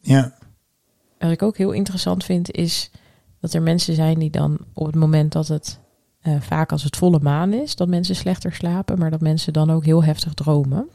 Ja, 0.00 0.34
Wat 1.18 1.30
ik 1.30 1.42
ook 1.42 1.56
heel 1.56 1.72
interessant 1.72 2.24
vind, 2.24 2.50
is 2.50 2.90
dat 3.40 3.54
er 3.54 3.62
mensen 3.62 3.94
zijn 3.94 4.18
die 4.18 4.30
dan 4.30 4.58
op 4.72 4.86
het 4.86 4.94
moment 4.94 5.32
dat 5.32 5.48
het 5.48 5.78
eh, 6.20 6.40
vaak 6.40 6.72
als 6.72 6.82
het 6.82 6.96
volle 6.96 7.20
maan 7.20 7.52
is, 7.52 7.76
dat 7.76 7.88
mensen 7.88 8.16
slechter 8.16 8.52
slapen, 8.52 8.98
maar 8.98 9.10
dat 9.10 9.20
mensen 9.20 9.52
dan 9.52 9.70
ook 9.70 9.84
heel 9.84 10.04
heftig 10.04 10.34
dromen. 10.34 10.88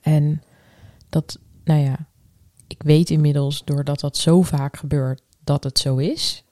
En 0.00 0.42
dat, 1.08 1.38
nou 1.64 1.80
ja, 1.80 1.96
ik 2.72 2.82
weet 2.82 3.10
inmiddels 3.10 3.62
doordat 3.64 4.00
dat 4.00 4.16
zo 4.16 4.42
vaak 4.42 4.76
gebeurt 4.76 5.22
dat 5.44 5.64
het 5.64 5.78
zo 5.78 5.96
is. 5.96 6.44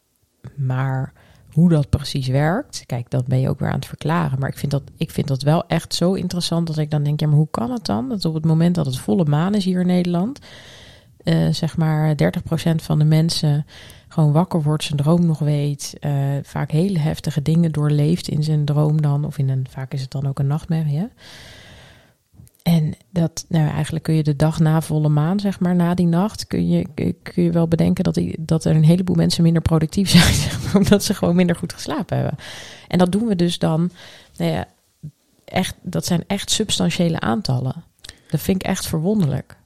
Maar 0.57 1.13
hoe 1.53 1.69
dat 1.69 1.89
precies 1.89 2.27
werkt, 2.27 2.83
kijk, 2.87 3.11
dat 3.11 3.27
ben 3.27 3.41
je 3.41 3.49
ook 3.49 3.59
weer 3.59 3.69
aan 3.69 3.75
het 3.75 3.87
verklaren. 3.87 4.39
Maar 4.39 4.49
ik 4.49 4.59
vind 4.59 4.73
dat, 4.73 4.83
ik 4.97 5.11
vind 5.11 5.29
dat 5.29 5.43
wel 5.43 5.67
echt 5.67 5.95
zo 5.95 6.12
interessant 6.12 6.67
dat 6.67 6.79
ik 6.79 6.91
dan 6.91 7.03
denk, 7.03 7.21
ja, 7.21 7.27
maar 7.27 7.37
hoe 7.37 7.50
kan 7.50 7.71
het 7.71 7.87
dan? 7.87 8.09
Dat 8.09 8.25
op 8.25 8.35
het 8.35 8.45
moment 8.45 8.75
dat 8.75 8.87
het 8.87 8.99
volle 8.99 9.25
maan 9.25 9.55
is 9.55 9.65
hier 9.65 9.81
in 9.81 9.87
Nederland, 9.87 10.39
eh, 11.23 11.49
zeg 11.50 11.77
maar 11.77 12.17
30% 12.17 12.83
van 12.83 12.99
de 12.99 13.05
mensen 13.05 13.67
gewoon 14.09 14.33
wakker 14.33 14.62
wordt, 14.62 14.85
zijn 14.85 14.99
droom 14.99 15.27
nog 15.27 15.39
weet, 15.39 15.97
eh, 16.00 16.12
vaak 16.43 16.71
hele 16.71 16.99
heftige 16.99 17.43
dingen 17.43 17.73
doorleeft 17.73 18.29
in 18.29 18.43
zijn 18.43 18.65
droom 18.65 19.03
dan, 19.03 19.25
of 19.25 19.39
in 19.39 19.49
een, 19.49 19.67
vaak 19.71 19.93
is 19.93 20.00
het 20.00 20.11
dan 20.11 20.27
ook 20.27 20.39
een 20.39 20.47
nachtmerrie. 20.47 20.99
Hè? 20.99 21.07
En 22.62 22.95
dat, 23.11 23.45
nou 23.49 23.71
eigenlijk 23.71 24.05
kun 24.05 24.14
je 24.14 24.23
de 24.23 24.37
dag 24.37 24.59
na 24.61 24.81
volle 24.81 25.09
maan, 25.09 25.40
zeg 25.40 25.61
maar, 25.61 25.75
na 25.76 25.95
die 25.95 26.07
nacht, 26.07 26.47
kun 26.47 26.69
je, 26.69 26.87
kun- 26.95 27.17
je 27.45 27.50
wel 27.50 27.69
bedenken 27.69 28.05
dat, 28.05 28.14
die, 28.14 28.35
dat 28.38 28.64
er 28.64 28.76
een 28.76 28.85
heleboel 28.85 29.17
mensen 29.17 29.43
minder 29.43 29.62
productief 29.62 30.09
zijn, 30.19 30.35
zeg 30.35 30.62
maar, 30.64 30.75
omdat 30.76 31.05
ze 31.05 31.14
gewoon 31.14 31.37
minder 31.37 31.57
goed 31.57 31.73
geslapen 31.73 32.17
hebben. 32.17 32.37
En 32.88 32.99
dat 32.99 33.12
doen 33.12 33.26
we 33.26 33.37
dus 33.37 33.59
dan, 33.59 33.90
nou 34.37 34.50
ja, 34.52 34.67
echt, 35.45 35.75
dat 35.83 36.07
zijn 36.07 36.25
echt 36.26 36.50
substantiële 36.50 37.21
aantallen. 37.21 37.75
Dat 38.31 38.40
vind 38.40 38.62
ik 38.62 38.69
echt 38.69 38.87
verwonderlijk. 38.87 39.59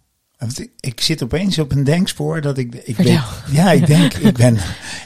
Ik, 0.81 1.01
zit 1.01 1.23
opeens 1.23 1.59
op 1.59 1.73
een 1.73 1.85
denkspoor 1.85 2.41
dat 2.41 2.59
ik. 2.59 2.75
ik 2.75 2.97
weet, 2.97 3.21
ja, 3.51 3.73
ik 3.73 3.87
denk, 3.87 4.15
ik 4.15 4.37
ben. 4.45 4.59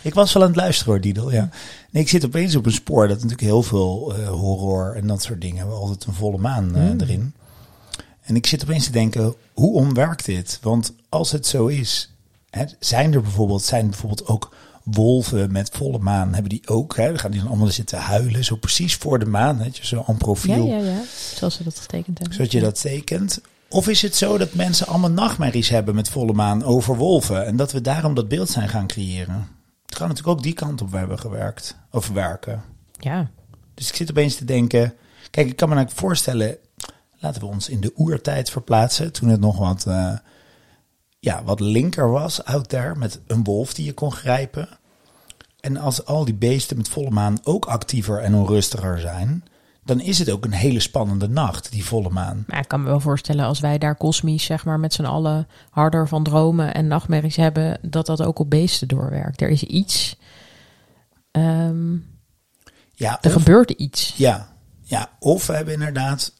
Ik 0.03 0.15
was 0.15 0.33
wel 0.33 0.43
aan 0.43 0.49
het 0.49 0.57
luisteren 0.59 0.93
hoor, 0.93 1.03
Didel. 1.03 1.33
Ja. 1.33 1.49
Nee, 1.91 2.03
ik 2.03 2.09
zit 2.09 2.25
opeens 2.25 2.57
op 2.57 2.67
een 2.67 2.73
spoor 2.73 3.03
dat 3.09 3.17
natuurlijk 3.17 3.43
heel 3.43 3.63
veel 3.63 4.15
eh, 4.17 4.29
horror 4.29 4.95
en 4.97 5.07
dat 5.07 5.23
soort 5.23 5.41
dingen 5.41 5.57
hebben 5.57 5.77
altijd 5.77 6.05
een 6.05 6.15
volle 6.15 6.39
maan 6.39 6.69
Hmm. 6.75 7.01
erin. 7.01 7.35
En 8.29 8.37
ik 8.37 8.47
zit 8.47 8.63
opeens 8.63 8.85
te 8.85 8.93
denken, 8.93 9.35
hoe 9.55 9.75
omwerkt 9.75 10.25
dit? 10.25 10.59
Want 10.63 10.95
als 11.09 11.33
het 11.33 11.47
zo 11.47 11.67
is, 11.67 12.15
hè, 12.51 12.65
zijn 12.79 13.15
er 13.15 13.23
bijvoorbeeld, 13.23 13.63
zijn 13.63 13.89
bijvoorbeeld 13.89 14.27
ook 14.27 14.55
wolven 14.85 15.53
met 15.53 15.71
volle 15.73 15.99
maan, 15.99 16.33
hebben 16.33 16.49
die 16.49 16.69
ook, 16.69 16.97
hè, 16.97 17.07
dan 17.07 17.19
gaan 17.19 17.31
die 17.31 17.41
dan 17.41 17.49
allemaal 17.49 17.67
zitten 17.69 17.99
huilen, 17.99 18.45
zo 18.45 18.57
precies 18.57 18.95
voor 18.95 19.19
de 19.19 19.27
maan, 19.27 19.59
hè, 19.59 19.69
zo 19.73 20.05
aan 20.07 20.17
profiel 20.17 20.67
Ja, 20.67 20.77
ja, 20.77 20.85
ja. 20.85 21.01
Zoals 21.35 21.55
ze 21.55 21.65
dat 21.65 21.79
getekend 21.79 22.19
hebben. 22.19 22.37
zodat 22.37 22.53
je 22.53 22.61
dat 22.61 22.81
tekent. 22.81 23.41
Of 23.69 23.89
is 23.89 24.03
het 24.03 24.17
zo 24.17 24.39
dat 24.39 24.55
mensen 24.55 24.87
allemaal 24.87 25.11
nachtmerries 25.11 25.69
hebben 25.69 25.95
met 25.95 26.09
volle 26.09 26.33
maan 26.33 26.65
over 26.65 26.97
wolven 26.97 27.47
en 27.47 27.57
dat 27.57 27.73
we 27.73 27.81
daarom 27.81 28.15
dat 28.15 28.29
beeld 28.29 28.51
zijn 28.51 28.69
gaan 28.69 28.87
creëren? 28.87 29.49
Het 29.87 29.97
kan 29.99 30.09
natuurlijk 30.09 30.37
ook 30.37 30.43
die 30.43 30.53
kant 30.53 30.83
op 30.83 30.93
hebben 30.93 31.19
gewerkt, 31.19 31.77
of 31.91 32.09
werken. 32.09 32.63
Ja. 32.99 33.31
Dus 33.75 33.89
ik 33.89 33.95
zit 33.95 34.11
opeens 34.11 34.35
te 34.35 34.45
denken, 34.45 34.95
kijk, 35.31 35.49
ik 35.49 35.57
kan 35.57 35.69
me 35.69 35.75
eigenlijk 35.75 36.07
voorstellen, 36.07 36.57
laten 37.19 37.41
we 37.41 37.47
ons 37.47 37.69
in 37.69 37.81
de 37.81 37.93
oertijd 37.97 38.51
verplaatsen, 38.51 39.13
toen 39.13 39.29
het 39.29 39.41
nog 39.41 39.59
wat, 39.59 39.87
eh, 39.87 40.13
ja, 41.19 41.45
wat 41.45 41.61
linker 41.61 42.11
was 42.11 42.45
out 42.45 42.69
there, 42.69 42.95
met 42.97 43.21
een 43.27 43.45
wolf 43.45 43.75
die 43.75 43.85
je 43.85 43.93
kon 43.93 44.13
grijpen. 44.13 44.69
En 45.61 45.77
als 45.77 46.05
al 46.05 46.25
die 46.25 46.35
beesten 46.35 46.77
met 46.77 46.89
volle 46.89 47.11
maan 47.11 47.39
ook 47.43 47.65
actiever 47.67 48.19
en 48.23 48.35
onrustiger 48.35 49.01
zijn, 49.01 49.45
dan 49.85 50.01
is 50.01 50.19
het 50.19 50.31
ook 50.31 50.45
een 50.45 50.53
hele 50.53 50.81
spannende 50.81 51.29
nacht, 51.29 51.71
die 51.73 51.85
volle 51.85 52.11
maan. 52.11 52.45
Maar 52.47 52.59
ik 52.61 52.69
kan 52.69 52.83
me 52.83 52.89
wel 52.89 53.01
voorstellen 53.01 53.45
als 53.45 53.61
wij 53.61 53.79
daar 53.79 53.97
kosmisch, 53.97 54.45
zeg 54.45 54.65
maar, 54.65 54.81
met 54.81 54.93
z'n 54.95 55.05
allen 55.05 55.49
harder 55.71 56.09
van 56.09 56.23
dromen 56.23 56.75
en 56.75 56.87
nachtmerries 56.87 57.37
hebben, 57.37 57.79
dat 57.83 58.07
dat 58.07 58.23
ook 58.23 58.39
op 58.39 58.51
beesten 58.51 58.89
doorwerkt. 58.89 59.41
Er 59.41 59.49
is 59.49 59.63
iets. 59.63 60.17
ehm, 61.31 61.93
Ja, 62.95 63.19
er 63.21 63.27
of, 63.27 63.43
gebeurt 63.43 63.71
iets. 63.71 64.15
ja, 64.17 64.49
ja, 64.83 65.09
of 65.19 65.47
we 65.47 65.53
hebben 65.53 65.75
inderdaad, 65.75 66.33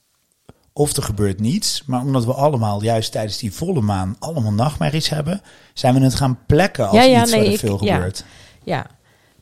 of 0.79 0.97
er 0.97 1.03
gebeurt 1.03 1.41
niets, 1.41 1.83
maar 1.87 2.01
omdat 2.01 2.25
we 2.25 2.33
allemaal 2.35 2.83
juist 2.83 3.13
tijdens 3.13 3.39
die 3.39 3.53
volle 3.53 3.81
maan 3.81 4.17
allemaal 4.19 4.53
nachtmerries 4.53 5.09
hebben, 5.09 5.41
zijn 5.73 5.95
we 5.95 6.01
het 6.01 6.15
gaan 6.15 6.39
plekken 6.47 6.89
als 6.89 6.97
Ja, 6.97 7.03
ja, 7.03 7.21
iets 7.23 7.31
nee, 7.31 7.39
waar 7.41 7.49
er 7.49 7.55
ik- 7.55 7.59
veel 7.61 7.85
ja. 7.85 7.95
gebeurt. 7.95 8.25
Ja, 8.65 8.87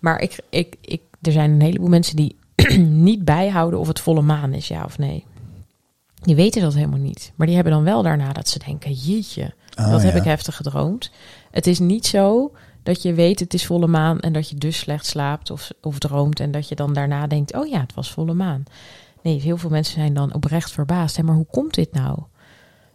maar 0.00 0.20
ik, 0.20 0.38
ik, 0.50 0.76
ik, 0.80 1.00
er 1.22 1.32
zijn 1.32 1.50
een 1.50 1.60
heleboel 1.60 1.88
mensen 1.88 2.16
die 2.16 2.36
niet 3.08 3.24
bijhouden 3.24 3.78
of 3.80 3.88
het 3.88 4.00
volle 4.00 4.22
maan 4.22 4.52
is, 4.54 4.68
ja 4.68 4.84
of 4.84 4.98
nee. 4.98 5.24
Die 6.22 6.34
weten 6.34 6.60
dat 6.62 6.74
helemaal 6.74 6.98
niet. 6.98 7.32
Maar 7.34 7.46
die 7.46 7.54
hebben 7.56 7.72
dan 7.72 7.84
wel 7.84 8.02
daarna 8.02 8.32
dat 8.32 8.48
ze 8.48 8.58
denken, 8.58 8.92
jeetje, 8.92 9.54
Oh, 9.78 9.90
dat 9.90 10.02
heb 10.02 10.14
ik 10.14 10.22
heftig 10.24 10.56
gedroomd. 10.56 11.10
Het 11.50 11.66
is 11.66 11.78
niet 11.78 12.06
zo 12.06 12.52
dat 12.82 13.02
je 13.02 13.14
weet 13.14 13.40
het 13.40 13.54
is 13.54 13.66
volle 13.66 13.86
maan 13.86 14.20
en 14.20 14.32
dat 14.32 14.48
je 14.50 14.56
dus 14.56 14.78
slecht 14.78 15.06
slaapt 15.06 15.50
of, 15.50 15.70
of 15.82 15.98
droomt 15.98 16.40
en 16.40 16.50
dat 16.50 16.68
je 16.68 16.74
dan 16.74 16.92
daarna 16.92 17.26
denkt, 17.26 17.54
oh 17.54 17.66
ja, 17.68 17.80
het 17.80 17.94
was 17.94 18.10
volle 18.10 18.34
maan. 18.34 18.64
Nee, 19.26 19.40
heel 19.40 19.56
veel 19.56 19.70
mensen 19.70 19.94
zijn 19.94 20.14
dan 20.14 20.34
oprecht 20.34 20.70
verbaasd. 20.72 21.16
Hè, 21.16 21.22
maar 21.22 21.34
hoe 21.34 21.46
komt 21.50 21.74
dit 21.74 21.92
nou? 21.92 22.18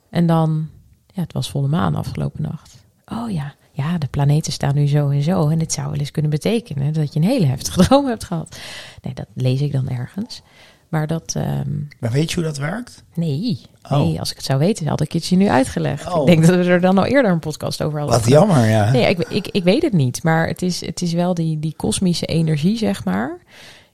En 0.10 0.26
dan, 0.26 0.70
ja, 1.14 1.22
het 1.22 1.34
was 1.34 1.50
volle 1.50 1.68
maan 1.68 1.96
afgelopen 1.96 2.42
nacht. 2.42 2.86
Oh 3.06 3.32
ja, 3.32 3.54
ja, 3.72 3.98
de 3.98 4.08
planeten 4.08 4.52
staan 4.54 4.76
nu 4.76 4.88
zo 4.88 5.10
en 5.10 5.22
zo. 5.22 5.50
En 5.50 5.58
dit 5.60 5.74
zou 5.74 5.90
wel 5.90 6.00
eens 6.00 6.12
kunnen 6.12 6.32
betekenen 6.32 6.94
dat 6.94 7.14
je 7.14 7.20
een 7.20 7.26
hele 7.26 7.46
heftige 7.46 7.82
droom 7.86 8.06
hebt 8.06 8.24
gehad. 8.24 8.58
Nee, 9.02 9.14
dat 9.14 9.26
lees 9.34 9.62
ik 9.62 9.72
dan 9.72 9.90
ergens. 9.90 10.42
Maar 10.90 11.08
dat, 11.08 11.36
ehm, 11.36 11.70
Maar 12.00 12.12
weet 12.12 12.30
je 12.30 12.36
hoe 12.36 12.44
dat 12.44 12.58
werkt? 12.58 13.04
nee, 13.14 13.62
Oh. 13.84 13.92
nee, 13.98 14.20
als 14.20 14.30
ik 14.32 14.36
het 14.38 14.46
zou 14.46 14.60
weten, 14.60 14.88
had 14.88 15.02
ik 15.02 15.12
het 15.12 15.26
je 15.26 15.36
nu 15.36 15.48
uitgelegd. 15.50 16.08
Oh. 16.14 16.20
Ik 16.20 16.26
denk 16.26 16.46
dat 16.46 16.56
we 16.66 16.72
er 16.72 16.82
dan 16.82 16.98
al 16.98 17.06
eerder 17.06 17.32
een 17.32 17.40
podcast 17.40 17.82
over 17.84 18.00
hadden. 18.00 18.20
Wat 18.20 18.28
jammer, 18.30 18.66
ja. 18.70 18.92
Nee, 18.92 19.10
ik, 19.10 19.20
ik, 19.20 19.48
ik 19.48 19.64
weet 19.64 19.82
het 19.82 19.94
niet. 19.94 20.24
Maar 20.24 20.48
het 20.48 20.62
is, 20.62 20.86
het 20.86 21.02
is 21.02 21.14
wel 21.14 21.34
die, 21.34 21.60
die 21.60 21.74
kosmische 21.76 22.26
energie, 22.26 22.78
zeg 22.78 23.06
maar. 23.06 23.38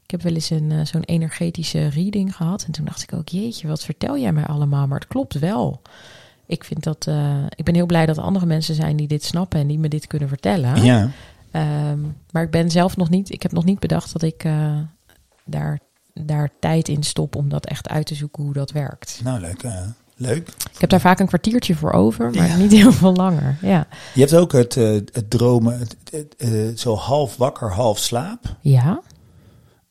Ik 0.08 0.14
heb 0.14 0.22
wel 0.22 0.34
eens 0.34 0.50
een, 0.50 0.72
eh, 0.72 0.86
zo'n 0.86 1.04
energetische 1.04 1.88
reading 1.88 2.36
gehad. 2.36 2.64
En 2.64 2.72
toen 2.72 2.86
dacht 2.86 3.02
ik 3.04 3.14
ook, 3.14 3.30
jeetje, 3.30 3.68
wat 3.68 3.84
vertel 3.84 4.18
jij 4.18 4.32
mij 4.34 4.46
allemaal? 4.46 4.88
Maar 4.88 5.00
het 5.00 5.08
klopt 5.08 5.40
wel. 5.40 5.82
Ik, 6.46 6.64
vind 6.64 6.84
dat, 6.84 7.08
eh, 7.08 7.36
ik 7.56 7.66
ben 7.66 7.76
heel 7.76 7.86
blij 7.86 8.06
dat 8.06 8.18
er 8.18 8.24
andere 8.24 8.46
mensen 8.46 8.76
zijn 8.76 8.96
die 8.96 9.08
dit 9.08 9.24
snappen 9.24 9.60
en 9.60 9.68
die 9.68 9.80
me 9.80 9.88
dit 9.88 10.08
kunnen 10.08 10.28
vertellen. 10.28 10.84
Ja, 10.84 11.10
Ehm, 11.52 12.00
maar 12.32 12.44
ik 12.44 12.52
ben 12.52 12.72
zelf 12.72 12.98
nog 12.98 13.10
niet, 13.10 13.32
ik 13.32 13.42
heb 13.42 13.52
nog 13.52 13.66
niet 13.66 13.80
bedacht 13.80 14.14
dat 14.14 14.22
ik 14.22 14.44
eh, 14.44 14.78
daar, 15.46 15.80
daar 16.14 16.50
tijd 16.60 16.88
in 16.88 17.04
stop 17.04 17.36
om 17.36 17.50
dat 17.50 17.66
echt 17.66 17.90
uit 17.90 18.06
te 18.06 18.16
zoeken 18.16 18.44
hoe 18.44 18.54
dat 18.54 18.72
werkt. 18.72 19.20
nou 19.24 19.40
leuk. 19.40 19.64
leuk. 20.16 20.48
Ik 20.48 20.80
heb 20.82 20.90
daar 20.90 21.00
vaak 21.02 21.20
een 21.20 21.28
kwartiertje 21.28 21.76
voor 21.76 21.92
over, 21.92 22.32
maar 22.32 22.48
Ja. 22.48 22.56
niet 22.56 22.72
heel 22.72 22.92
veel 22.92 23.14
langer. 23.14 23.58
Ja. 23.62 23.88
Je 24.14 24.20
hebt 24.20 24.36
ook 24.36 24.52
het, 24.52 24.76
het 24.76 25.30
dromen, 25.30 25.80
het, 25.80 25.96
het, 26.38 26.80
zo 26.80 26.96
half 26.96 27.36
wakker, 27.38 27.72
half 27.74 27.98
slaap. 28.00 28.56
Ja? 28.62 29.02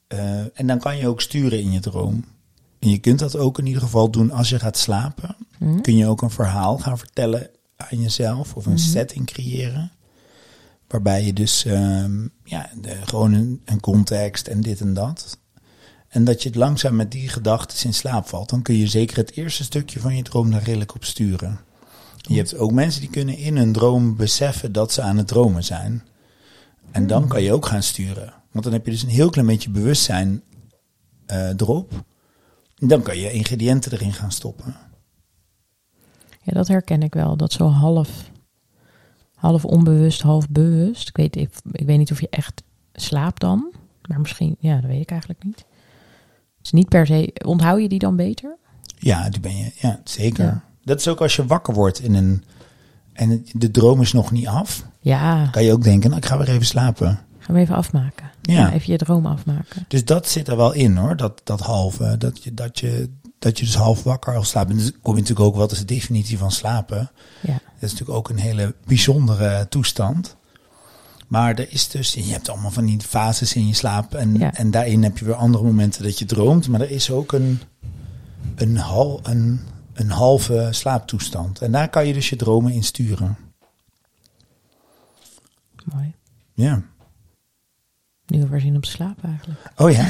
Eh, 0.06 0.58
en 0.58 0.66
dan 0.66 0.78
kan 0.78 0.96
je 0.96 1.08
ook 1.08 1.20
sturen 1.20 1.60
in 1.60 1.72
je 1.72 1.80
droom. 1.80 2.24
En 2.78 2.88
je 2.90 2.98
kunt 2.98 3.18
dat 3.18 3.36
ook 3.36 3.58
in 3.58 3.66
ieder 3.66 3.82
geval 3.82 4.10
doen 4.10 4.30
als 4.30 4.48
je 4.48 4.58
gaat 4.58 4.76
slapen. 4.78 5.36
Hm? 5.58 5.80
Kun 5.80 5.96
je 5.96 6.06
ook 6.06 6.22
een 6.22 6.30
verhaal 6.30 6.78
gaan 6.78 6.98
vertellen 6.98 7.50
aan 7.76 8.00
jezelf 8.00 8.54
of 8.54 8.66
een 8.66 8.72
Mhm. 8.72 8.80
setting 8.80 9.26
creëren. 9.26 9.92
Waarbij 10.88 11.24
je 11.24 11.32
dus 11.32 11.64
ehm, 11.64 12.26
ja, 12.44 12.70
de, 12.80 12.96
gewoon 13.04 13.32
een, 13.32 13.60
een 13.64 13.80
context 13.80 14.46
en 14.46 14.60
dit 14.60 14.80
en 14.80 14.94
dat. 14.94 15.38
En 16.08 16.24
dat 16.24 16.42
je 16.42 16.48
het 16.48 16.58
langzaam 16.58 16.96
met 16.96 17.10
die 17.12 17.28
gedachten 17.28 17.86
in 17.86 17.94
slaap 17.94 18.26
valt. 18.28 18.50
Dan 18.50 18.62
kun 18.62 18.74
je 18.74 18.86
zeker 18.86 19.16
het 19.16 19.32
eerste 19.32 19.64
stukje 19.64 20.00
van 20.00 20.16
je 20.16 20.22
droom 20.22 20.50
daar 20.50 20.62
redelijk 20.62 20.94
op 20.94 21.04
sturen. 21.04 21.60
Je 22.20 22.36
hebt 22.36 22.56
ook 22.56 22.72
mensen 22.72 23.00
die 23.00 23.10
kunnen 23.10 23.36
in 23.36 23.56
hun 23.56 23.72
droom 23.72 24.16
beseffen 24.16 24.72
dat 24.72 24.92
ze 24.92 25.02
aan 25.02 25.16
het 25.16 25.26
dromen 25.28 25.64
zijn. 25.64 26.02
En 26.90 27.06
dan 27.06 27.28
kan 27.28 27.42
je 27.42 27.52
ook 27.52 27.66
gaan 27.66 27.82
sturen. 27.82 28.32
Want 28.56 28.68
dan 28.68 28.76
heb 28.76 28.84
je 28.84 28.90
dus 28.90 29.02
een 29.02 29.08
heel 29.08 29.30
klein 29.30 29.46
beetje 29.46 29.70
bewustzijn 29.70 30.42
eh, 31.26 31.48
erop. 31.48 31.92
En 32.78 32.88
dan 32.88 33.02
kan 33.02 33.18
je 33.18 33.32
ingrediënten 33.32 33.92
erin 33.92 34.12
gaan 34.12 34.32
stoppen. 34.32 34.76
Ja, 36.42 36.52
dat 36.52 36.68
herken 36.68 37.02
ik 37.02 37.14
wel. 37.14 37.36
Dat 37.36 37.52
zo 37.52 37.68
half, 37.68 38.30
half 39.34 39.64
onbewust, 39.64 40.22
half 40.22 40.48
bewust. 40.48 41.08
Ik 41.08 41.16
weet, 41.16 41.36
ik, 41.36 41.50
ik 41.72 41.86
weet 41.86 41.98
niet 41.98 42.10
of 42.10 42.20
je 42.20 42.28
echt 42.30 42.62
slaapt 42.92 43.40
dan. 43.40 43.72
Maar 44.08 44.20
misschien, 44.20 44.56
ja, 44.58 44.80
dat 44.80 44.90
weet 44.90 45.00
ik 45.00 45.10
eigenlijk 45.10 45.44
niet. 45.44 45.64
Is 46.62 46.72
niet 46.72 46.88
per 46.88 47.06
se. 47.06 47.34
Onthoud 47.44 47.80
je 47.80 47.88
die 47.88 47.98
dan 47.98 48.16
beter? 48.16 48.56
Ja, 48.98 49.28
die 49.28 49.40
ben 49.40 49.56
je. 49.56 49.72
Ja, 49.74 50.00
zeker. 50.04 50.44
Ja. 50.44 50.64
Dat 50.84 50.98
is 50.98 51.08
ook 51.08 51.20
als 51.20 51.36
je 51.36 51.46
wakker 51.46 51.74
wordt 51.74 52.00
in 52.00 52.14
een. 52.14 52.44
En 53.12 53.46
de 53.52 53.70
droom 53.70 54.00
is 54.00 54.12
nog 54.12 54.30
niet 54.30 54.46
af. 54.46 54.86
Ja, 55.00 55.48
Kan 55.50 55.64
je 55.64 55.72
ook 55.72 55.82
denken, 55.82 56.10
nou, 56.10 56.22
ik 56.22 56.28
ga 56.28 56.38
weer 56.38 56.48
even 56.48 56.66
slapen. 56.66 57.18
Gaan 57.46 57.54
we 57.54 57.60
even 57.60 57.74
afmaken. 57.76 58.30
Ja. 58.42 58.72
even 58.72 58.92
je 58.92 58.98
droom 58.98 59.26
afmaken. 59.26 59.84
Dus 59.88 60.04
dat 60.04 60.28
zit 60.28 60.48
er 60.48 60.56
wel 60.56 60.72
in 60.72 60.96
hoor. 60.96 61.16
Dat, 61.16 61.40
dat 61.44 61.60
halve. 61.60 62.16
Dat 62.18 62.44
je, 62.44 62.54
dat, 62.54 62.78
je, 62.78 63.10
dat 63.38 63.58
je 63.58 63.64
dus 63.64 63.74
half 63.74 64.02
wakker 64.02 64.36
al 64.36 64.44
slaapt. 64.44 64.70
En 64.70 64.76
dan 64.76 64.92
kom 65.02 65.14
je 65.14 65.20
natuurlijk 65.20 65.48
ook, 65.48 65.56
wat 65.56 65.72
is 65.72 65.78
de 65.78 65.84
definitie 65.84 66.38
van 66.38 66.50
slapen? 66.50 67.10
Ja. 67.40 67.52
Dat 67.52 67.62
is 67.82 67.90
natuurlijk 67.90 68.18
ook 68.18 68.28
een 68.28 68.38
hele 68.38 68.74
bijzondere 68.86 69.66
toestand. 69.68 70.36
Maar 71.26 71.54
er 71.54 71.72
is 71.72 71.88
dus, 71.88 72.14
je 72.14 72.22
hebt 72.32 72.48
allemaal 72.48 72.70
van 72.70 72.84
die 72.84 73.00
fases 73.00 73.54
in 73.54 73.66
je 73.66 73.74
slaap. 73.74 74.14
En, 74.14 74.34
Ja. 74.38 74.54
en 74.54 74.70
daarin 74.70 75.02
heb 75.02 75.18
je 75.18 75.24
weer 75.24 75.34
andere 75.34 75.64
momenten 75.64 76.02
dat 76.02 76.18
je 76.18 76.24
droomt. 76.24 76.68
Maar 76.68 76.80
er 76.80 76.90
is 76.90 77.10
ook 77.10 77.32
een, 77.32 77.60
een, 78.54 78.76
hal, 78.76 79.20
een, 79.22 79.60
een 79.92 80.10
halve 80.10 80.68
slaaptoestand. 80.70 81.60
En 81.60 81.72
daar 81.72 81.88
kan 81.88 82.06
je 82.06 82.12
dus 82.12 82.28
je 82.28 82.36
dromen 82.36 82.72
in 82.72 82.84
sturen. 82.84 83.36
Mooi. 85.84 86.14
Ja. 86.54 86.82
Nu 88.26 88.38
hebben 88.38 88.56
we 88.56 88.62
zin 88.62 88.74
om 88.74 88.80
te 88.80 88.90
slapen 88.90 89.28
eigenlijk. 89.28 89.60
Oh 89.76 89.90
ja. 89.90 90.04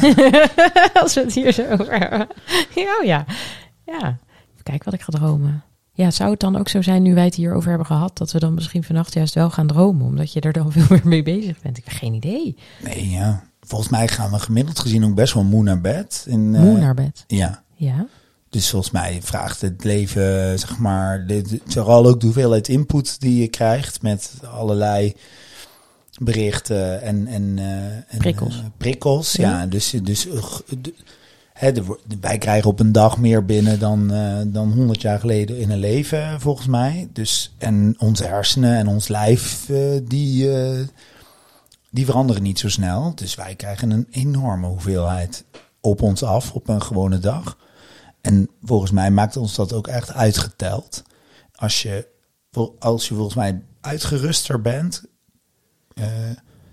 Als 1.02 1.14
we 1.14 1.20
het 1.20 1.32
hier 1.34 1.52
zo 1.52 1.62
over 1.70 1.98
hebben. 1.98 2.26
Ja, 2.74 2.96
oh 3.00 3.04
ja. 3.04 3.24
Ja. 3.86 3.98
Even 4.52 4.62
kijken 4.62 4.84
wat 4.84 4.94
ik 4.94 5.00
ga 5.00 5.12
dromen. 5.12 5.62
Ja, 5.92 6.10
zou 6.10 6.30
het 6.30 6.40
dan 6.40 6.56
ook 6.58 6.68
zo 6.68 6.82
zijn, 6.82 7.02
nu 7.02 7.14
wij 7.14 7.24
het 7.24 7.34
hierover 7.34 7.68
hebben 7.68 7.86
gehad, 7.86 8.18
dat 8.18 8.32
we 8.32 8.38
dan 8.38 8.54
misschien 8.54 8.84
vannacht 8.84 9.14
juist 9.14 9.34
wel 9.34 9.50
gaan 9.50 9.66
dromen, 9.66 10.06
omdat 10.06 10.32
je 10.32 10.40
er 10.40 10.52
dan 10.52 10.72
veel 10.72 10.86
meer 10.88 11.00
mee 11.08 11.22
bezig 11.22 11.60
bent? 11.60 11.78
Ik 11.78 11.84
heb 11.84 11.94
geen 11.94 12.14
idee. 12.14 12.56
Nee, 12.82 13.10
ja. 13.10 13.44
Volgens 13.60 13.90
mij 13.90 14.08
gaan 14.08 14.30
we 14.30 14.38
gemiddeld 14.38 14.78
gezien 14.78 15.04
ook 15.04 15.14
best 15.14 15.34
wel 15.34 15.44
moe 15.44 15.62
naar 15.62 15.80
bed. 15.80 16.24
In, 16.28 16.54
eh, 16.54 16.60
Moe 16.60 16.78
naar 16.78 16.94
bed. 16.94 17.24
Ja. 17.26 17.62
Ja. 17.74 18.06
Dus 18.50 18.70
volgens 18.70 18.92
mij 18.92 19.18
vraagt 19.22 19.60
het 19.60 19.84
leven, 19.84 20.58
zeg 20.58 20.78
maar, 20.78 21.26
de- 21.26 21.60
vooral 21.66 22.06
ook 22.06 22.20
de 22.20 22.26
hoeveelheid 22.26 22.68
input 22.68 23.20
die 23.20 23.40
je 23.40 23.48
krijgt 23.48 24.02
met 24.02 24.32
allerlei 24.50 25.14
berichten 26.18 27.02
en, 27.02 27.26
en, 27.26 27.58
eh, 27.58 27.84
en 27.86 28.18
Prikkels. 28.18 28.58
eh, 28.58 28.64
prikkels. 28.76 29.32
Ja. 29.32 29.50
Ja, 29.60 29.66
dus, 29.66 29.90
dus 30.02 30.28
eh, 30.28 30.44
de- 30.80 30.94
hè, 31.52 31.84
wo- 31.84 31.98
wij 32.20 32.38
krijgen 32.38 32.70
op 32.70 32.80
een 32.80 32.92
dag 32.92 33.18
meer 33.18 33.44
binnen 33.44 33.78
dan, 33.78 34.08
dan 34.52 34.72
100 34.72 35.02
jaar 35.02 35.20
geleden 35.20 35.58
in 35.58 35.70
een 35.70 35.78
leven, 35.78 36.40
volgens 36.40 36.66
mij. 36.66 37.08
Dus, 37.12 37.54
en 37.58 37.94
onze 37.98 38.24
hersenen 38.24 38.76
en 38.76 38.86
ons 38.88 39.08
lijf, 39.08 39.70
die, 40.04 40.50
die 41.90 42.04
veranderen 42.04 42.42
niet 42.42 42.58
zo 42.58 42.68
snel. 42.68 43.12
Dus 43.14 43.34
wij 43.34 43.54
krijgen 43.54 43.90
een 43.90 44.06
enorme 44.10 44.66
hoeveelheid 44.66 45.44
op 45.80 46.02
ons 46.02 46.22
af 46.22 46.52
op 46.52 46.68
een 46.68 46.82
gewone 46.82 47.18
dag. 47.18 47.56
En 48.20 48.48
volgens 48.62 48.90
mij 48.90 49.10
maakt 49.10 49.36
ons 49.36 49.54
dat 49.54 49.72
ook 49.72 49.86
echt 49.88 50.12
uitgeteld. 50.12 51.02
Als 51.54 51.82
je, 51.82 52.06
als 52.78 53.08
je 53.08 53.14
volgens 53.14 53.36
mij 53.36 53.62
uitgeruster 53.80 54.60
bent, 54.60 55.02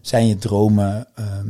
zijn 0.01 0.27
je 0.27 0.35
dromen 0.35 1.07
ehm, 1.15 1.47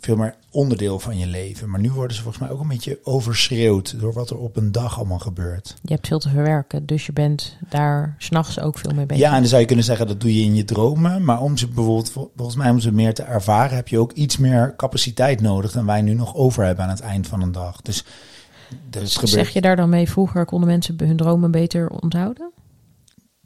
veel 0.00 0.16
meer 0.16 0.34
onderdeel 0.50 0.98
van 0.98 1.18
je 1.18 1.26
leven. 1.26 1.70
Maar 1.70 1.80
nu 1.80 1.90
worden 1.90 2.16
ze 2.16 2.22
volgens 2.22 2.42
mij 2.42 2.52
ook 2.52 2.60
een 2.60 2.68
beetje 2.68 2.98
overschreeuwd 3.02 4.00
door 4.00 4.12
wat 4.12 4.30
er 4.30 4.38
op 4.38 4.56
een 4.56 4.72
dag 4.72 4.98
allemaal 4.98 5.18
gebeurt. 5.18 5.76
Je 5.82 5.94
hebt 5.94 6.06
veel 6.06 6.18
te 6.18 6.28
verwerken, 6.28 6.86
dus 6.86 7.06
je 7.06 7.12
bent 7.12 7.56
daar 7.68 8.14
s'nachts 8.18 8.60
ook 8.60 8.78
veel 8.78 8.90
mee 8.94 9.06
bezig. 9.06 9.24
Ja, 9.24 9.32
en 9.32 9.38
dan 9.40 9.48
zou 9.48 9.60
je 9.60 9.66
kunnen 9.66 9.84
zeggen 9.84 10.06
dat 10.06 10.20
doe 10.20 10.34
je 10.38 10.44
in 10.44 10.54
je 10.54 10.64
dromen. 10.64 11.24
Maar 11.24 11.40
om 11.40 11.56
ze 11.56 11.66
bijvoorbeeld, 11.66 12.10
vol- 12.10 12.32
volgens 12.36 12.56
mij 12.56 12.70
om 12.70 12.80
ze 12.80 12.92
meer 12.92 13.14
te 13.14 13.22
ervaren, 13.22 13.76
heb 13.76 13.88
je 13.88 13.98
ook 13.98 14.12
iets 14.12 14.36
meer 14.36 14.74
capaciteit 14.76 15.40
nodig 15.40 15.72
dan 15.72 15.86
wij 15.86 16.02
nu 16.02 16.14
nog 16.14 16.34
over 16.34 16.64
hebben 16.64 16.84
aan 16.84 16.90
het 16.90 17.00
eind 17.00 17.26
van 17.26 17.42
een 17.42 17.52
dag. 17.52 17.82
Dus, 17.82 18.04
dus 18.90 19.14
gebeurt, 19.14 19.32
Zeg 19.32 19.48
je 19.50 19.60
daar 19.60 19.76
dan 19.76 19.88
mee, 19.88 20.08
vroeger 20.10 20.44
konden 20.44 20.68
mensen 20.68 20.96
hun 20.98 21.16
dromen 21.16 21.50
beter 21.50 21.88
onthouden? 21.88 22.50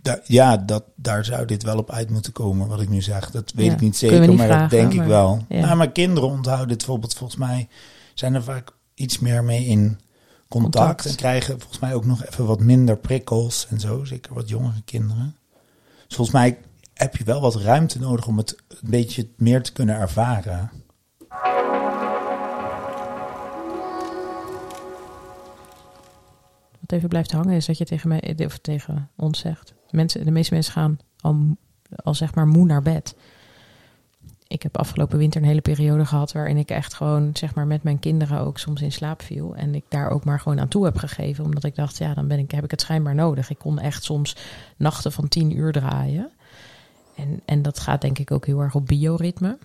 Da- 0.06 0.20
ja, 0.24 0.56
dat, 0.56 0.84
daar 0.96 1.24
zou 1.24 1.44
dit 1.46 1.62
wel 1.62 1.78
op 1.78 1.90
uit 1.90 2.10
moeten 2.10 2.32
komen, 2.32 2.68
wat 2.68 2.80
ik 2.80 2.88
nu 2.88 3.02
zeg. 3.02 3.30
Dat 3.30 3.52
weet 3.54 3.66
Ja, 3.66 3.72
ik 3.72 3.80
niet 3.80 3.96
zeker, 3.96 4.20
niet 4.20 4.36
maar 4.36 4.46
vragen, 4.46 4.60
dat 4.68 4.70
denk 4.70 4.92
maar- 4.94 5.04
ik 5.04 5.10
wel. 5.10 5.44
ja. 5.48 5.60
Nou, 5.60 5.76
maar 5.76 5.90
kinderen 5.92 6.28
onthouden 6.30 6.68
dit 6.68 6.76
bijvoorbeeld, 6.76 7.14
volgens 7.14 7.38
mij 7.38 7.68
zijn 8.14 8.34
er 8.34 8.42
vaak 8.42 8.70
iets 8.94 9.18
meer 9.18 9.44
mee 9.44 9.64
in 9.64 9.98
contact. 10.48 10.74
Contact. 10.74 11.06
En 11.06 11.14
krijgen 11.16 11.58
volgens 11.60 11.78
mij 11.80 11.94
ook 11.94 12.04
nog 12.04 12.24
even 12.24 12.46
wat 12.46 12.60
minder 12.60 12.96
prikkels 12.96 13.66
en 13.70 13.80
zo. 13.80 14.04
Zeker 14.04 14.34
wat 14.34 14.48
jongere 14.48 14.82
kinderen. 14.84 15.36
Dus 16.06 16.16
volgens 16.16 16.36
mij 16.36 16.58
heb 16.94 17.16
je 17.16 17.24
wel 17.24 17.40
wat 17.40 17.54
ruimte 17.56 17.98
nodig 17.98 18.26
om 18.26 18.36
het 18.36 18.56
een 18.68 18.90
beetje 18.90 19.28
meer 19.36 19.62
te 19.62 19.72
kunnen 19.72 19.96
ervaren. 19.96 20.70
Wat 26.80 26.92
even 26.92 27.08
blijft 27.08 27.32
hangen 27.32 27.54
is 27.56 27.66
dat 27.66 27.78
je 27.78 27.84
tegen, 27.84 28.08
mij, 28.08 28.36
of 28.44 28.58
tegen 28.58 29.10
ons 29.16 29.38
zegt. 29.38 29.74
Mensen, 29.90 30.24
de 30.24 30.30
meeste 30.30 30.54
mensen 30.54 30.72
gaan 30.72 30.98
al, 31.20 31.56
al 31.96 32.14
zeg 32.14 32.34
maar 32.34 32.46
moe 32.46 32.66
naar 32.66 32.82
bed. 32.82 33.16
Ik 34.48 34.62
heb 34.62 34.78
afgelopen 34.78 35.18
winter 35.18 35.40
een 35.40 35.46
hele 35.46 35.60
periode 35.60 36.04
gehad 36.04 36.32
waarin 36.32 36.56
ik 36.56 36.70
echt 36.70 36.94
gewoon 36.94 37.30
zeg 37.32 37.54
maar 37.54 37.66
met 37.66 37.82
mijn 37.82 37.98
kinderen 37.98 38.40
ook 38.40 38.58
soms 38.58 38.82
in 38.82 38.92
slaap 38.92 39.22
viel. 39.22 39.56
En 39.56 39.74
ik 39.74 39.84
daar 39.88 40.10
ook 40.10 40.24
maar 40.24 40.40
gewoon 40.40 40.60
aan 40.60 40.68
toe 40.68 40.84
heb 40.84 40.96
gegeven. 40.96 41.44
Omdat 41.44 41.64
ik 41.64 41.74
dacht, 41.74 41.98
ja, 41.98 42.14
dan 42.14 42.28
ben 42.28 42.38
ik, 42.38 42.50
heb 42.50 42.64
ik 42.64 42.70
het 42.70 42.80
schijnbaar 42.80 43.14
nodig. 43.14 43.50
Ik 43.50 43.58
kon 43.58 43.78
echt 43.78 44.04
soms 44.04 44.36
nachten 44.76 45.12
van 45.12 45.28
tien 45.28 45.56
uur 45.56 45.72
draaien. 45.72 46.30
En, 47.16 47.40
en 47.44 47.62
dat 47.62 47.78
gaat 47.78 48.00
denk 48.00 48.18
ik 48.18 48.30
ook 48.30 48.46
heel 48.46 48.60
erg 48.60 48.74
op 48.74 48.86
bioritme. 48.86 49.58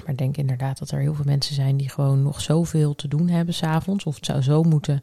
Maar 0.00 0.10
ik 0.10 0.18
denk 0.18 0.36
inderdaad 0.36 0.78
dat 0.78 0.90
er 0.90 1.00
heel 1.00 1.14
veel 1.14 1.24
mensen 1.24 1.54
zijn 1.54 1.76
die 1.76 1.88
gewoon 1.88 2.22
nog 2.22 2.40
zoveel 2.40 2.94
te 2.94 3.08
doen 3.08 3.28
hebben 3.28 3.54
s'avonds. 3.54 4.04
Of 4.04 4.14
het 4.14 4.26
zou 4.26 4.42
zo 4.42 4.62
moeten, 4.62 5.02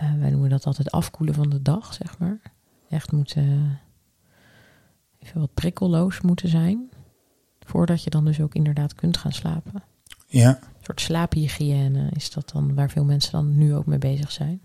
uh, 0.00 0.12
wij 0.20 0.30
noemen 0.30 0.50
dat 0.50 0.66
altijd 0.66 0.90
afkoelen 0.90 1.34
van 1.34 1.48
de 1.48 1.62
dag, 1.62 1.94
zeg 1.94 2.18
maar. 2.18 2.40
Echt 2.88 3.12
moeten, 3.12 3.80
even 5.18 5.40
wat 5.40 5.54
prikkelloos 5.54 6.20
moeten 6.20 6.48
zijn. 6.48 6.90
Voordat 7.60 8.04
je 8.04 8.10
dan 8.10 8.24
dus 8.24 8.40
ook 8.40 8.54
inderdaad 8.54 8.94
kunt 8.94 9.16
gaan 9.16 9.32
slapen. 9.32 9.82
Ja. 10.26 10.48
Een 10.48 10.84
soort 10.84 11.00
slaaphygiëne 11.00 12.10
is 12.12 12.30
dat 12.30 12.50
dan, 12.50 12.74
waar 12.74 12.90
veel 12.90 13.04
mensen 13.04 13.32
dan 13.32 13.58
nu 13.58 13.74
ook 13.74 13.86
mee 13.86 13.98
bezig 13.98 14.32
zijn. 14.32 14.62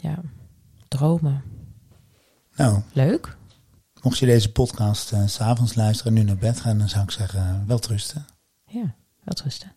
Ja, 0.00 0.20
dromen. 0.88 1.42
Nou, 2.56 2.80
Leuk. 2.92 3.36
mocht 4.02 4.18
je 4.18 4.26
deze 4.26 4.52
podcast 4.52 5.12
eh, 5.12 5.26
s 5.26 5.32
s'avonds 5.32 5.74
luisteren 5.74 6.12
en 6.12 6.18
nu 6.18 6.24
naar 6.26 6.36
bed 6.36 6.60
gaan, 6.60 6.78
dan 6.78 6.88
zou 6.88 7.04
ik 7.04 7.10
zeggen, 7.10 7.40
uh, 7.40 7.66
wel 7.66 7.78
trusten. 7.78 8.26
Ja, 8.66 8.94
wel 9.24 9.36
rusten. 9.44 9.72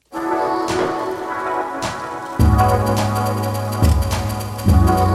Thank 4.71 5.11